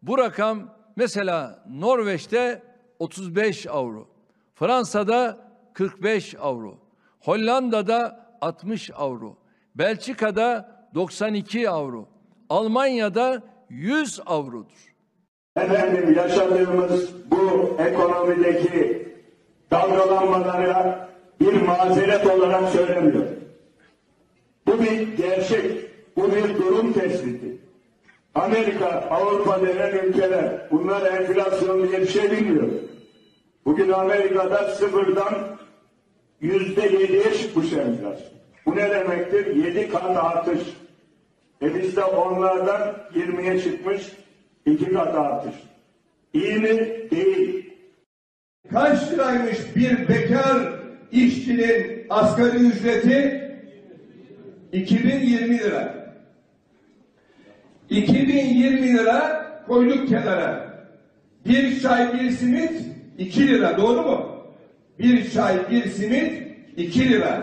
[0.02, 2.62] bu rakam mesela Norveç'te
[2.98, 4.08] 35 avro,
[4.54, 5.38] Fransa'da
[5.72, 6.78] 45 avro,
[7.20, 9.36] Hollanda'da 60 avro,
[9.74, 12.08] Belçika'da 92 avro,
[12.48, 14.94] Almanya'da 100 avrodur.
[15.56, 19.08] Efendim yaşadığımız bu ekonomideki
[19.70, 21.08] dalgalanmalara
[21.40, 23.24] bir mazeret olarak söylemiyor.
[24.66, 27.56] Bu bir gerçek, bu bir durum tespiti.
[28.34, 32.68] Amerika, Avrupa denen ülkeler bunlar enflasyon diye bir şey bilmiyor.
[33.64, 35.34] Bugün Amerika'da sıfırdan
[36.40, 38.34] yüzde yediye çıkmış enflasyon.
[38.66, 39.56] Bu ne demektir?
[39.56, 40.60] Yedi kat artış.
[41.62, 44.02] E bizde onlardan 20'ye çıkmış
[44.66, 45.54] iki kat artış.
[46.34, 46.70] İyi mi?
[47.10, 47.70] Değil.
[48.72, 50.72] Kaç liraymış bir bekar
[51.12, 53.43] işçinin asgari ücreti?
[54.74, 55.94] 2020 lira.
[57.90, 60.74] 2020 lira koyduk kenara.
[61.46, 62.82] Bir çay bir simit
[63.18, 64.44] 2 lira doğru mu?
[64.98, 66.42] Bir çay bir simit
[66.76, 67.42] 2 lira.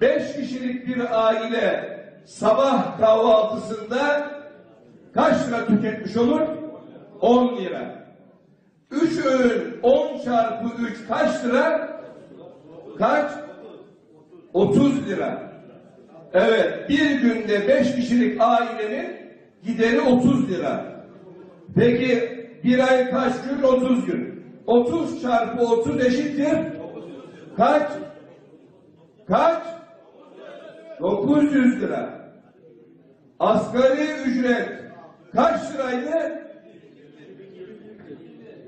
[0.00, 4.30] 5 kişilik bir aile sabah kahvaltısında
[5.14, 6.40] kaç lira tüketmiş olur?
[7.20, 8.06] 10 lira.
[8.90, 11.96] 3 öğün 10 çarpı 3 kaç lira?
[12.98, 13.30] Kaç?
[14.54, 15.45] 30 lira.
[16.34, 19.06] Evet bir günde 5 kişilik ailenin
[19.62, 21.02] gideri 30 lira.
[21.74, 23.62] Peki bir ay kaç gün?
[23.62, 24.44] 30 gün.
[24.66, 26.58] 30 çarpı 30 eşittir.
[27.56, 27.88] Kaç?
[29.28, 29.62] Kaç?
[31.00, 32.30] 900 lira.
[33.38, 34.68] Asgari ücret
[35.32, 36.46] kaç liraydı?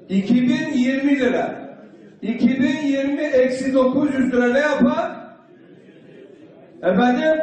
[0.09, 1.69] 2020 lira.
[2.23, 5.18] 2020 eksi 900 lira ne yapar?
[6.83, 7.39] Efendim?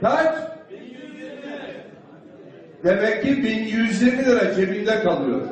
[0.00, 0.52] Kaç?
[2.84, 5.48] Demek ki 1120 lira cebinde kalıyor.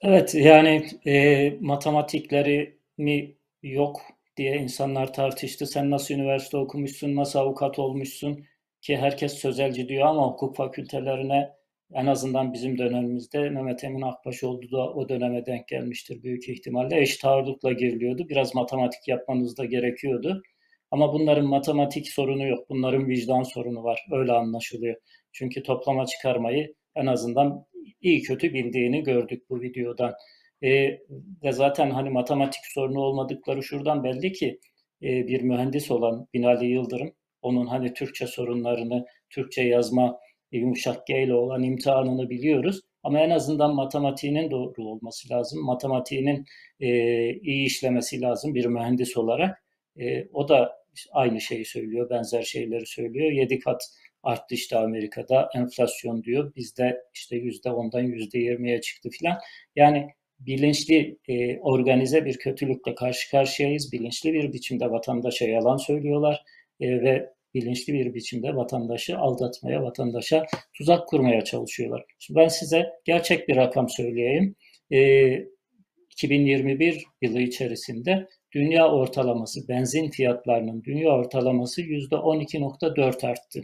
[0.00, 4.02] Evet yani e, matematikleri mi yok
[4.36, 5.66] diye insanlar tartıştı.
[5.66, 8.44] Sen nasıl üniversite okumuşsun, nasıl avukat olmuşsun
[8.82, 11.55] ki herkes sözelci diyor ama hukuk fakültelerine
[11.94, 17.00] en azından bizim dönemimizde Mehmet Emin Akbaşoğlu da o döneme denk gelmiştir büyük ihtimalle.
[17.00, 18.28] Eşit ağırlıkla giriliyordu.
[18.28, 20.42] Biraz matematik yapmanız da gerekiyordu.
[20.90, 22.70] Ama bunların matematik sorunu yok.
[22.70, 24.06] Bunların vicdan sorunu var.
[24.12, 24.96] Öyle anlaşılıyor.
[25.32, 27.66] Çünkü toplama çıkarmayı en azından
[28.00, 30.14] iyi kötü bildiğini gördük bu videodan.
[30.62, 30.98] E,
[31.44, 34.60] ve zaten hani matematik sorunu olmadıkları şuradan belli ki
[35.02, 40.18] e, bir mühendis olan Binali Yıldırım onun hani Türkçe sorunlarını, Türkçe yazma
[40.52, 42.80] yumuşak G ile olan imtihanını biliyoruz.
[43.02, 45.64] Ama en azından matematiğinin doğru olması lazım.
[45.64, 46.44] Matematiğinin
[46.80, 46.88] e,
[47.34, 49.62] iyi işlemesi lazım bir mühendis olarak.
[50.00, 50.72] E, o da
[51.12, 53.32] aynı şeyi söylüyor, benzer şeyleri söylüyor.
[53.32, 53.82] Yedi kat
[54.22, 56.52] arttı işte Amerika'da enflasyon diyor.
[56.56, 59.38] Bizde işte yüzde ondan yüzde yirmiye çıktı filan.
[59.76, 60.08] Yani
[60.40, 63.92] bilinçli, e, organize bir kötülükle karşı karşıyayız.
[63.92, 66.42] Bilinçli bir biçimde vatandaşa yalan söylüyorlar
[66.80, 72.04] e, ve bilinçli bir biçimde vatandaşı aldatmaya, vatandaşa tuzak kurmaya çalışıyorlar.
[72.18, 74.54] Şimdi ben size gerçek bir rakam söyleyeyim.
[74.92, 75.56] E,
[76.10, 83.60] 2021 yılı içerisinde dünya ortalaması, benzin fiyatlarının dünya ortalaması %12.4 arttı.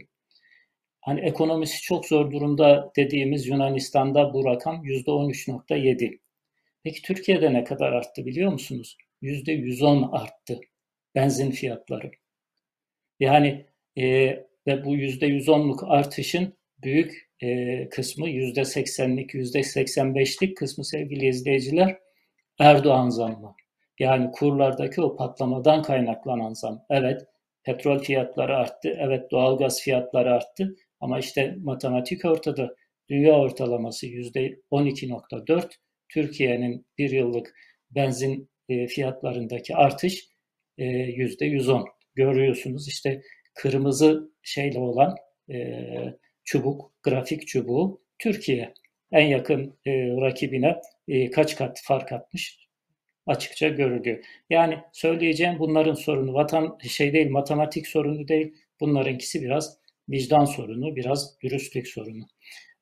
[1.01, 6.19] Hani ekonomisi çok zor durumda dediğimiz Yunanistan'da bu rakam %13.7.
[6.83, 8.97] Peki Türkiye'de ne kadar arttı biliyor musunuz?
[9.21, 10.59] %110 arttı
[11.15, 12.11] benzin fiyatları.
[13.19, 13.65] Yani
[13.97, 14.03] e,
[14.67, 21.97] ve bu %110'luk artışın büyük e, kısmı %80'lik, %85'lik kısmı sevgili izleyiciler
[22.59, 23.55] Erdoğan zammı.
[23.99, 26.85] Yani kurlardaki o patlamadan kaynaklanan zam.
[26.89, 27.21] Evet
[27.63, 32.75] petrol fiyatları arttı, evet doğalgaz fiyatları arttı ama işte matematik ortada.
[33.09, 35.71] Dünya ortalaması %12.4,
[36.09, 37.55] Türkiye'nin bir yıllık
[37.91, 40.27] benzin e, fiyatlarındaki artış
[40.77, 41.85] e, %110.
[42.15, 43.21] Görüyorsunuz işte
[43.53, 45.15] kırmızı şeyle olan
[45.49, 45.87] e,
[46.43, 48.73] çubuk, grafik çubuğu Türkiye
[49.11, 52.63] en yakın e, rakibine e, kaç kat fark atmış
[53.27, 54.25] açıkça görülüyor.
[54.49, 58.53] Yani söyleyeceğim bunların sorunu vatan şey değil matematik sorunu değil.
[58.79, 59.77] Bunlarınkisi biraz
[60.09, 62.23] vicdan sorunu, biraz dürüstlük sorunu.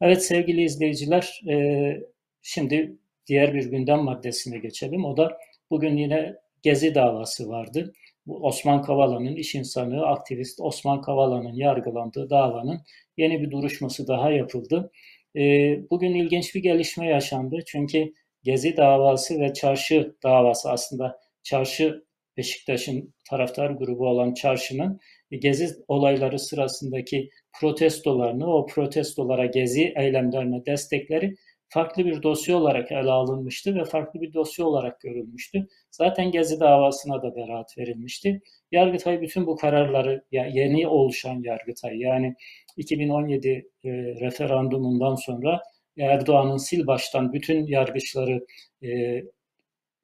[0.02, 1.98] Evet sevgili izleyiciler, e,
[2.42, 2.96] şimdi
[3.28, 5.06] diğer bir gündem maddesine geçelim.
[5.06, 5.38] O da
[5.70, 7.94] bugün yine Gezi davası vardı.
[8.28, 12.82] Osman Kavala'nın iş insanı, aktivist Osman Kavala'nın yargılandığı davanın
[13.18, 14.92] yeni bir duruşması daha yapıldı.
[15.36, 15.42] E,
[15.90, 17.60] bugün ilginç bir gelişme yaşandı.
[17.66, 22.04] Çünkü Gezi davası ve Çarşı davası aslında Çarşı
[22.38, 25.00] Beşiktaş'ın taraftar grubu olan Çarşı'nın
[25.32, 27.30] Gezi olayları sırasındaki
[27.60, 31.36] protestolarını, o protestolara, Gezi eylemlerine destekleri
[31.72, 35.68] farklı bir dosya olarak ele alınmıştı ve farklı bir dosya olarak görülmüştü.
[35.92, 38.42] Zaten Gezi davasına da beraat verilmişti.
[38.72, 42.36] Yargıtay bütün bu kararları, yeni oluşan Yargıtay yani
[42.78, 45.62] 2017 e, referandumundan sonra
[46.00, 48.46] Erdoğan'ın sil baştan bütün yargıçları
[48.84, 49.22] e,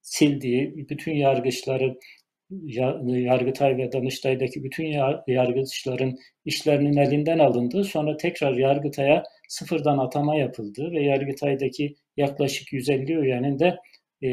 [0.01, 1.99] sildiği, bütün yargıçları
[2.49, 4.85] Yargıtay ve Danıştay'daki bütün
[5.27, 13.59] yargıçların işlerinin elinden alındığı, sonra tekrar Yargıtay'a sıfırdan atama yapıldı ve Yargıtay'daki yaklaşık 150 üyenin
[13.59, 13.77] de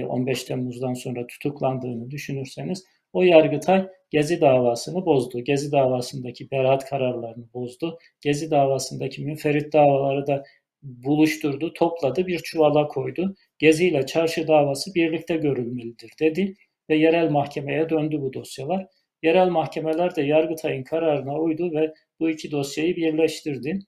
[0.09, 5.45] 15 e, Temmuz'dan sonra tutuklandığını düşünürseniz o Yargıtay Gezi davasını bozdu.
[5.45, 7.99] Gezi davasındaki beraat kararlarını bozdu.
[8.21, 10.45] Gezi davasındaki münferit davaları da
[10.83, 13.35] buluşturdu, topladı, bir çuvala koydu.
[13.59, 16.55] Gezi ile çarşı davası birlikte görülmelidir dedi
[16.91, 18.87] ve yerel mahkemeye döndü bu dosyalar.
[19.23, 23.79] Yerel mahkemeler de Yargıtay'ın kararına uydu ve bu iki dosyayı birleştirdi.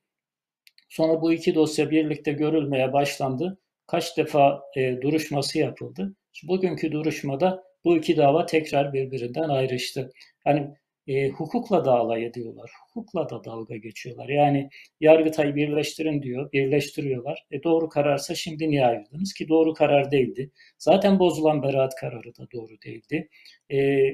[0.88, 3.58] Sonra bu iki dosya birlikte görülmeye başlandı.
[3.86, 6.16] Kaç defa e, duruşması yapıldı.
[6.48, 10.10] Bugünkü duruşmada bu iki dava tekrar birbirinden ayrıştı.
[10.44, 10.74] Hani
[11.06, 12.70] e, hukukla da alay ediyorlar.
[12.88, 14.28] Hukukla da dalga geçiyorlar.
[14.28, 17.46] Yani Yargıtay birleştirin diyor, birleştiriyorlar.
[17.50, 20.50] E, doğru kararsa şimdi niye ayırdınız ki doğru karar değildi.
[20.78, 23.28] Zaten bozulan beraat kararı da doğru değildi.
[23.72, 24.08] E,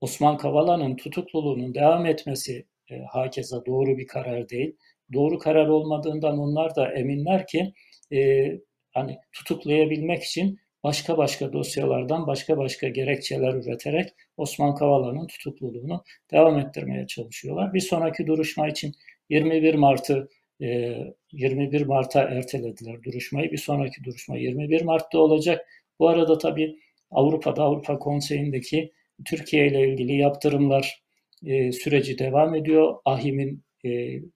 [0.00, 4.76] Osman Kavala'nın tutukluluğunun devam etmesi e, hakeza doğru bir karar değil.
[5.12, 7.72] Doğru karar olmadığından onlar da eminler ki
[8.12, 8.50] e,
[8.92, 10.58] hani tutuklayabilmek için
[10.88, 17.74] başka başka dosyalardan başka başka gerekçeler üreterek Osman Kavala'nın tutukluluğunu devam ettirmeye çalışıyorlar.
[17.74, 18.94] Bir sonraki duruşma için
[19.28, 20.28] 21 Mart'ı
[20.60, 23.52] 21 e, Mart'a ertelediler duruşmayı.
[23.52, 25.66] Bir sonraki duruşma 21 Mart'ta olacak.
[25.98, 26.76] Bu arada tabii
[27.10, 28.92] Avrupa'da Avrupa Konseyi'ndeki
[29.26, 31.02] Türkiye ile ilgili yaptırımlar
[31.46, 32.94] e, süreci devam ediyor.
[33.04, 33.90] AHİM'in e,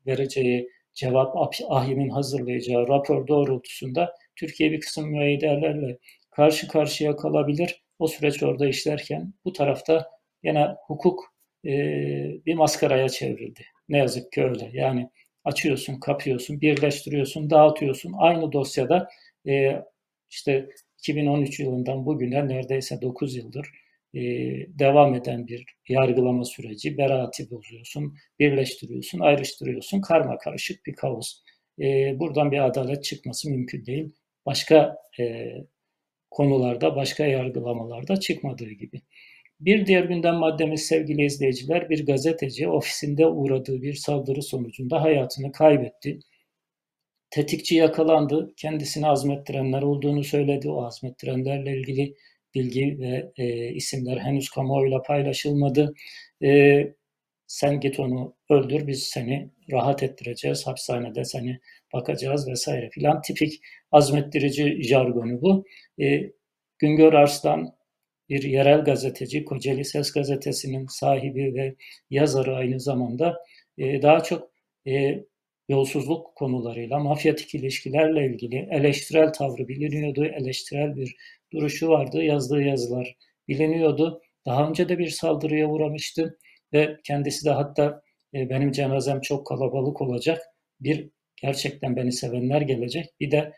[0.06, 1.36] vereceği cevap,
[1.68, 5.98] AHİM'in hazırlayacağı rapor doğrultusunda Türkiye bir kısım müeyyidelerle
[6.32, 7.82] karşı karşıya kalabilir.
[7.98, 10.10] O süreç orada işlerken bu tarafta
[10.44, 11.70] yine hukuk e,
[12.46, 13.64] bir maskaraya çevrildi.
[13.88, 14.70] Ne yazık ki öyle.
[14.72, 15.10] Yani
[15.44, 18.14] açıyorsun, kapıyorsun, birleştiriyorsun, dağıtıyorsun.
[18.18, 19.08] Aynı dosyada
[19.48, 19.82] e,
[20.30, 20.68] işte
[20.98, 23.66] 2013 yılından bugüne neredeyse 9 yıldır
[24.14, 24.20] e,
[24.78, 26.98] devam eden bir yargılama süreci.
[26.98, 30.00] Beraati bozuyorsun, birleştiriyorsun, ayrıştırıyorsun.
[30.00, 31.42] Karma karışık bir kaos.
[31.80, 34.14] E, buradan bir adalet çıkması mümkün değil.
[34.46, 35.52] Başka e,
[36.34, 39.02] konularda, başka yargılamalarda çıkmadığı gibi.
[39.60, 46.18] Bir diğer gündem maddemiz sevgili izleyiciler bir gazeteci ofisinde uğradığı bir saldırı sonucunda hayatını kaybetti.
[47.30, 48.54] Tetikçi yakalandı.
[48.56, 50.70] Kendisini azmettirenler olduğunu söyledi.
[50.70, 52.14] O azmettirenlerle ilgili
[52.54, 55.94] bilgi ve e, isimler henüz kamuoyuyla paylaşılmadı.
[56.42, 56.82] E,
[57.46, 60.66] sen git onu öldür biz seni rahat ettireceğiz.
[60.66, 61.60] Hapishanede seni
[61.92, 63.22] bakacağız vesaire filan.
[63.22, 63.60] Tipik
[63.92, 65.64] azmettirici jargonu bu.
[66.02, 66.32] E,
[66.78, 67.74] Güngör Arslan
[68.28, 71.74] bir yerel gazeteci, Kocaeli Ses Gazetesi'nin sahibi ve
[72.10, 73.38] yazarı aynı zamanda
[73.78, 74.50] e, daha çok
[74.86, 75.24] e,
[75.68, 81.16] yolsuzluk konularıyla, mafyatik ilişkilerle ilgili eleştirel tavrı biliniyordu, eleştirel bir
[81.52, 83.16] duruşu vardı, yazdığı yazılar
[83.48, 84.22] biliniyordu.
[84.46, 86.38] daha önce de bir saldırıya uğramıştı
[86.72, 88.02] ve kendisi de hatta
[88.34, 90.42] e, benim cenazem çok kalabalık olacak.
[90.80, 91.10] Bir
[91.42, 93.06] gerçekten beni sevenler gelecek.
[93.20, 93.52] Bir de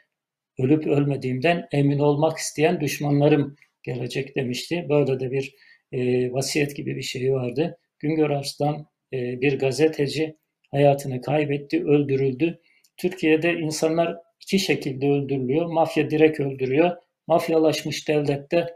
[0.58, 4.86] ölüp ölmediğimden emin olmak isteyen düşmanlarım gelecek demişti.
[4.88, 5.54] Böyle de bir
[5.92, 7.78] e, vasiyet gibi bir şey vardı.
[7.98, 10.36] Güngör Arslan e, bir gazeteci
[10.70, 12.60] hayatını kaybetti, öldürüldü.
[12.96, 15.66] Türkiye'de insanlar iki şekilde öldürülüyor.
[15.66, 16.96] Mafya direkt öldürüyor.
[17.26, 18.66] Mafyalaşmış devlette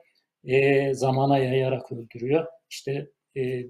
[0.45, 2.47] e, zamana yayarak öldürüyor.
[2.71, 3.07] İşte
[3.37, 3.63] e,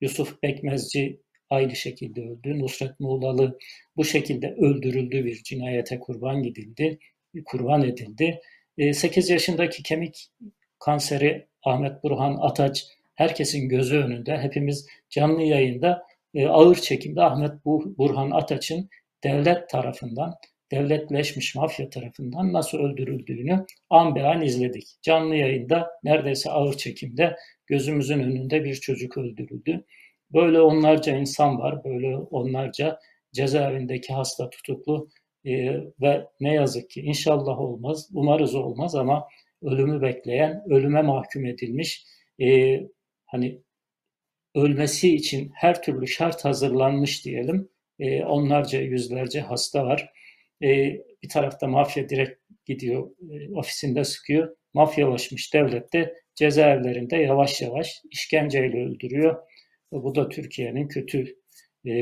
[0.00, 2.58] Yusuf Bekmezci aynı şekilde öldü.
[2.58, 3.58] Nusret Muğlalı
[3.96, 6.98] bu şekilde öldürüldü bir cinayete kurban gidildi,
[7.44, 8.40] kurban edildi.
[8.92, 10.28] 8 yaşındaki kemik
[10.78, 16.06] kanseri Ahmet Burhan Ataç herkesin gözü önünde hepimiz canlı yayında
[16.48, 18.88] ağır çekimde Ahmet Burhan Ataç'ın
[19.24, 20.34] devlet tarafından
[20.72, 24.84] devletleşmiş mafya tarafından nasıl öldürüldüğünü an be an izledik.
[25.02, 29.84] Canlı yayında neredeyse ağır çekimde gözümüzün önünde bir çocuk öldürüldü.
[30.32, 32.98] Böyle onlarca insan var, böyle onlarca
[33.32, 35.08] cezaevindeki hasta tutuklu
[35.44, 35.52] e,
[36.00, 39.28] ve ne yazık ki inşallah olmaz, umarız olmaz ama
[39.62, 42.04] ölümü bekleyen, ölüme mahkum edilmiş,
[42.40, 42.80] e,
[43.26, 43.60] hani
[44.54, 47.68] ölmesi için her türlü şart hazırlanmış diyelim.
[47.98, 50.12] E, onlarca, yüzlerce hasta var.
[50.62, 50.68] E,
[51.22, 54.56] bir tarafta mafya direkt gidiyor, e, ofisinde sıkıyor.
[54.74, 59.36] Mafyalaşmış devlette cezaevlerinde yavaş yavaş işkenceyle öldürüyor.
[59.92, 61.36] Bu da Türkiye'nin kötü
[61.86, 61.92] e,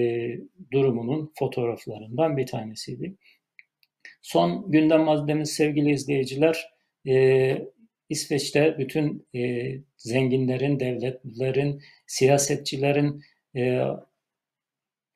[0.73, 3.15] durumunun fotoğraflarından bir tanesiydi.
[4.23, 6.69] Son gündem maddemiz sevgili izleyiciler,
[7.09, 7.59] e,
[8.09, 13.23] İsveç'te bütün e, zenginlerin, devletlerin, siyasetçilerin,
[13.57, 13.81] e,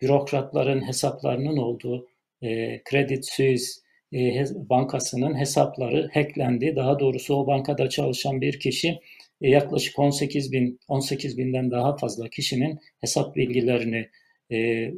[0.00, 2.08] bürokratların hesaplarının olduğu
[2.42, 3.80] e, Credit Suisse
[4.12, 6.76] e, bankasının hesapları hacklendi.
[6.76, 9.00] Daha doğrusu o bankada çalışan bir kişi
[9.40, 14.08] e, yaklaşık 18 bin, 18 binden daha fazla kişinin hesap bilgilerini
[14.52, 14.90] e,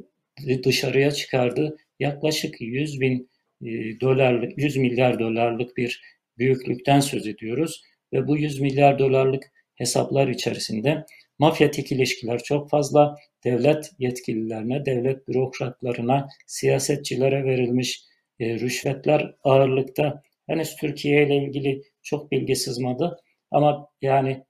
[0.65, 1.77] dışarıya çıkardı.
[2.01, 3.31] Yaklaşık 100 bin
[3.63, 6.03] e, dolar, 100 milyar dolarlık bir
[6.39, 7.83] büyüklükten söz ediyoruz
[8.13, 11.05] ve bu 100 milyar dolarlık hesaplar içerisinde
[11.39, 18.03] mafyatik ilişkiler çok fazla, devlet yetkililerine, devlet bürokratlarına, siyasetçilere verilmiş
[18.41, 20.23] e, rüşvetler ağırlıkta.
[20.47, 24.45] Henüz Türkiye ile ilgili çok bilgi sızmadı ama yani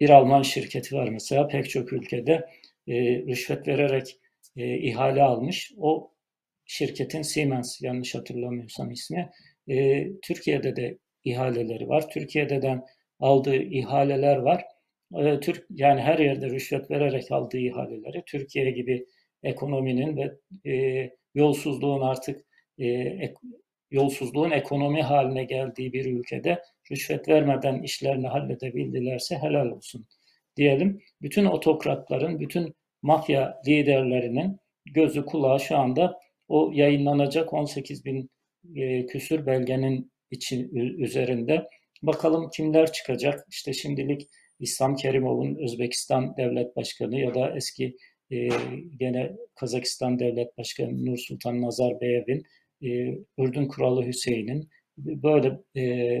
[0.00, 2.48] bir Alman şirketi var mesela pek çok ülkede
[2.88, 4.18] e, rüşvet vererek
[4.56, 5.72] e, ihale almış.
[5.78, 6.10] O
[6.66, 9.30] şirketin Siemens yanlış hatırlamıyorsam ismi.
[9.68, 12.10] E, Türkiye'de de ihaleleri var.
[12.10, 12.80] Türkiye'de de
[13.20, 14.64] aldığı ihaleler var.
[15.14, 19.06] E, Türk yani her yerde rüşvet vererek aldığı ihaleleri Türkiye gibi
[19.42, 20.32] ekonominin ve
[20.70, 22.44] e, yolsuzluğun artık
[22.78, 23.34] e, ek,
[23.90, 30.06] yolsuzluğun ekonomi haline geldiği bir ülkede rüşvet vermeden işlerini halledebildilerse helal olsun
[30.56, 31.02] diyelim.
[31.22, 34.58] Bütün otokratların, bütün mafya liderlerinin
[34.94, 38.30] gözü kulağı şu anda o yayınlanacak 18 bin
[38.74, 41.66] e, küsür belgenin için üzerinde.
[42.02, 43.46] Bakalım kimler çıkacak?
[43.50, 44.28] İşte şimdilik
[44.60, 47.96] İslam Kerimov'un Özbekistan Devlet Başkanı ya da eski
[48.30, 48.48] e,
[49.00, 52.42] gene Kazakistan Devlet Başkanı Nur Sultan Nazarbayev'in,
[52.82, 54.68] e, Ürdün Kralı Hüseyin'in
[54.98, 56.18] böyle e,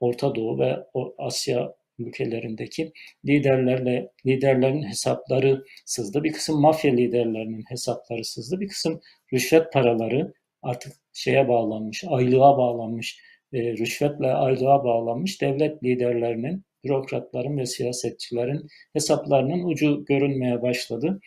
[0.00, 0.76] Orta Doğu ve
[1.18, 2.92] Asya ülkelerindeki
[3.26, 6.24] liderlerle liderlerin hesapları sızdı.
[6.24, 8.60] Bir kısım mafya liderlerinin hesapları sızdı.
[8.60, 9.00] Bir kısım
[9.32, 10.32] rüşvet paraları
[10.62, 13.18] artık şeye bağlanmış, aylığa bağlanmış,
[13.52, 21.20] e, rüşvetle aylığa bağlanmış devlet liderlerinin, bürokratların ve siyasetçilerin hesaplarının ucu görünmeye başladı.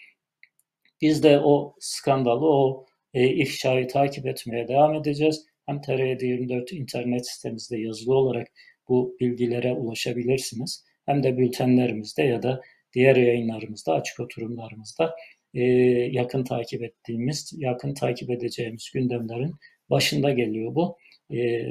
[1.01, 5.45] Biz de o skandalı, o e, ifşayı takip etmeye devam edeceğiz.
[5.65, 8.47] Hem TR24 internet sitemizde yazılı olarak
[8.90, 10.86] bu bilgilere ulaşabilirsiniz.
[11.06, 12.62] Hem de bültenlerimizde ya da
[12.94, 15.16] diğer yayınlarımızda, açık oturumlarımızda
[15.54, 15.64] e,
[16.12, 19.56] yakın takip ettiğimiz, yakın takip edeceğimiz gündemlerin
[19.90, 20.98] başında geliyor bu.
[21.34, 21.68] E,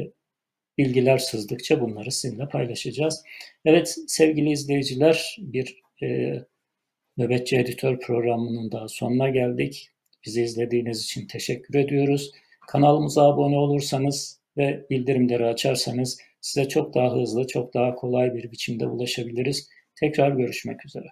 [0.78, 3.22] bilgiler sızdıkça bunları sizinle paylaşacağız.
[3.64, 6.34] Evet sevgili izleyiciler bir e,
[7.16, 9.90] Nöbetçi Editör programının daha sonuna geldik.
[10.26, 12.32] Bizi izlediğiniz için teşekkür ediyoruz.
[12.68, 18.86] Kanalımıza abone olursanız ve bildirimleri açarsanız size çok daha hızlı, çok daha kolay bir biçimde
[18.86, 19.68] ulaşabiliriz.
[20.00, 21.06] Tekrar görüşmek üzere.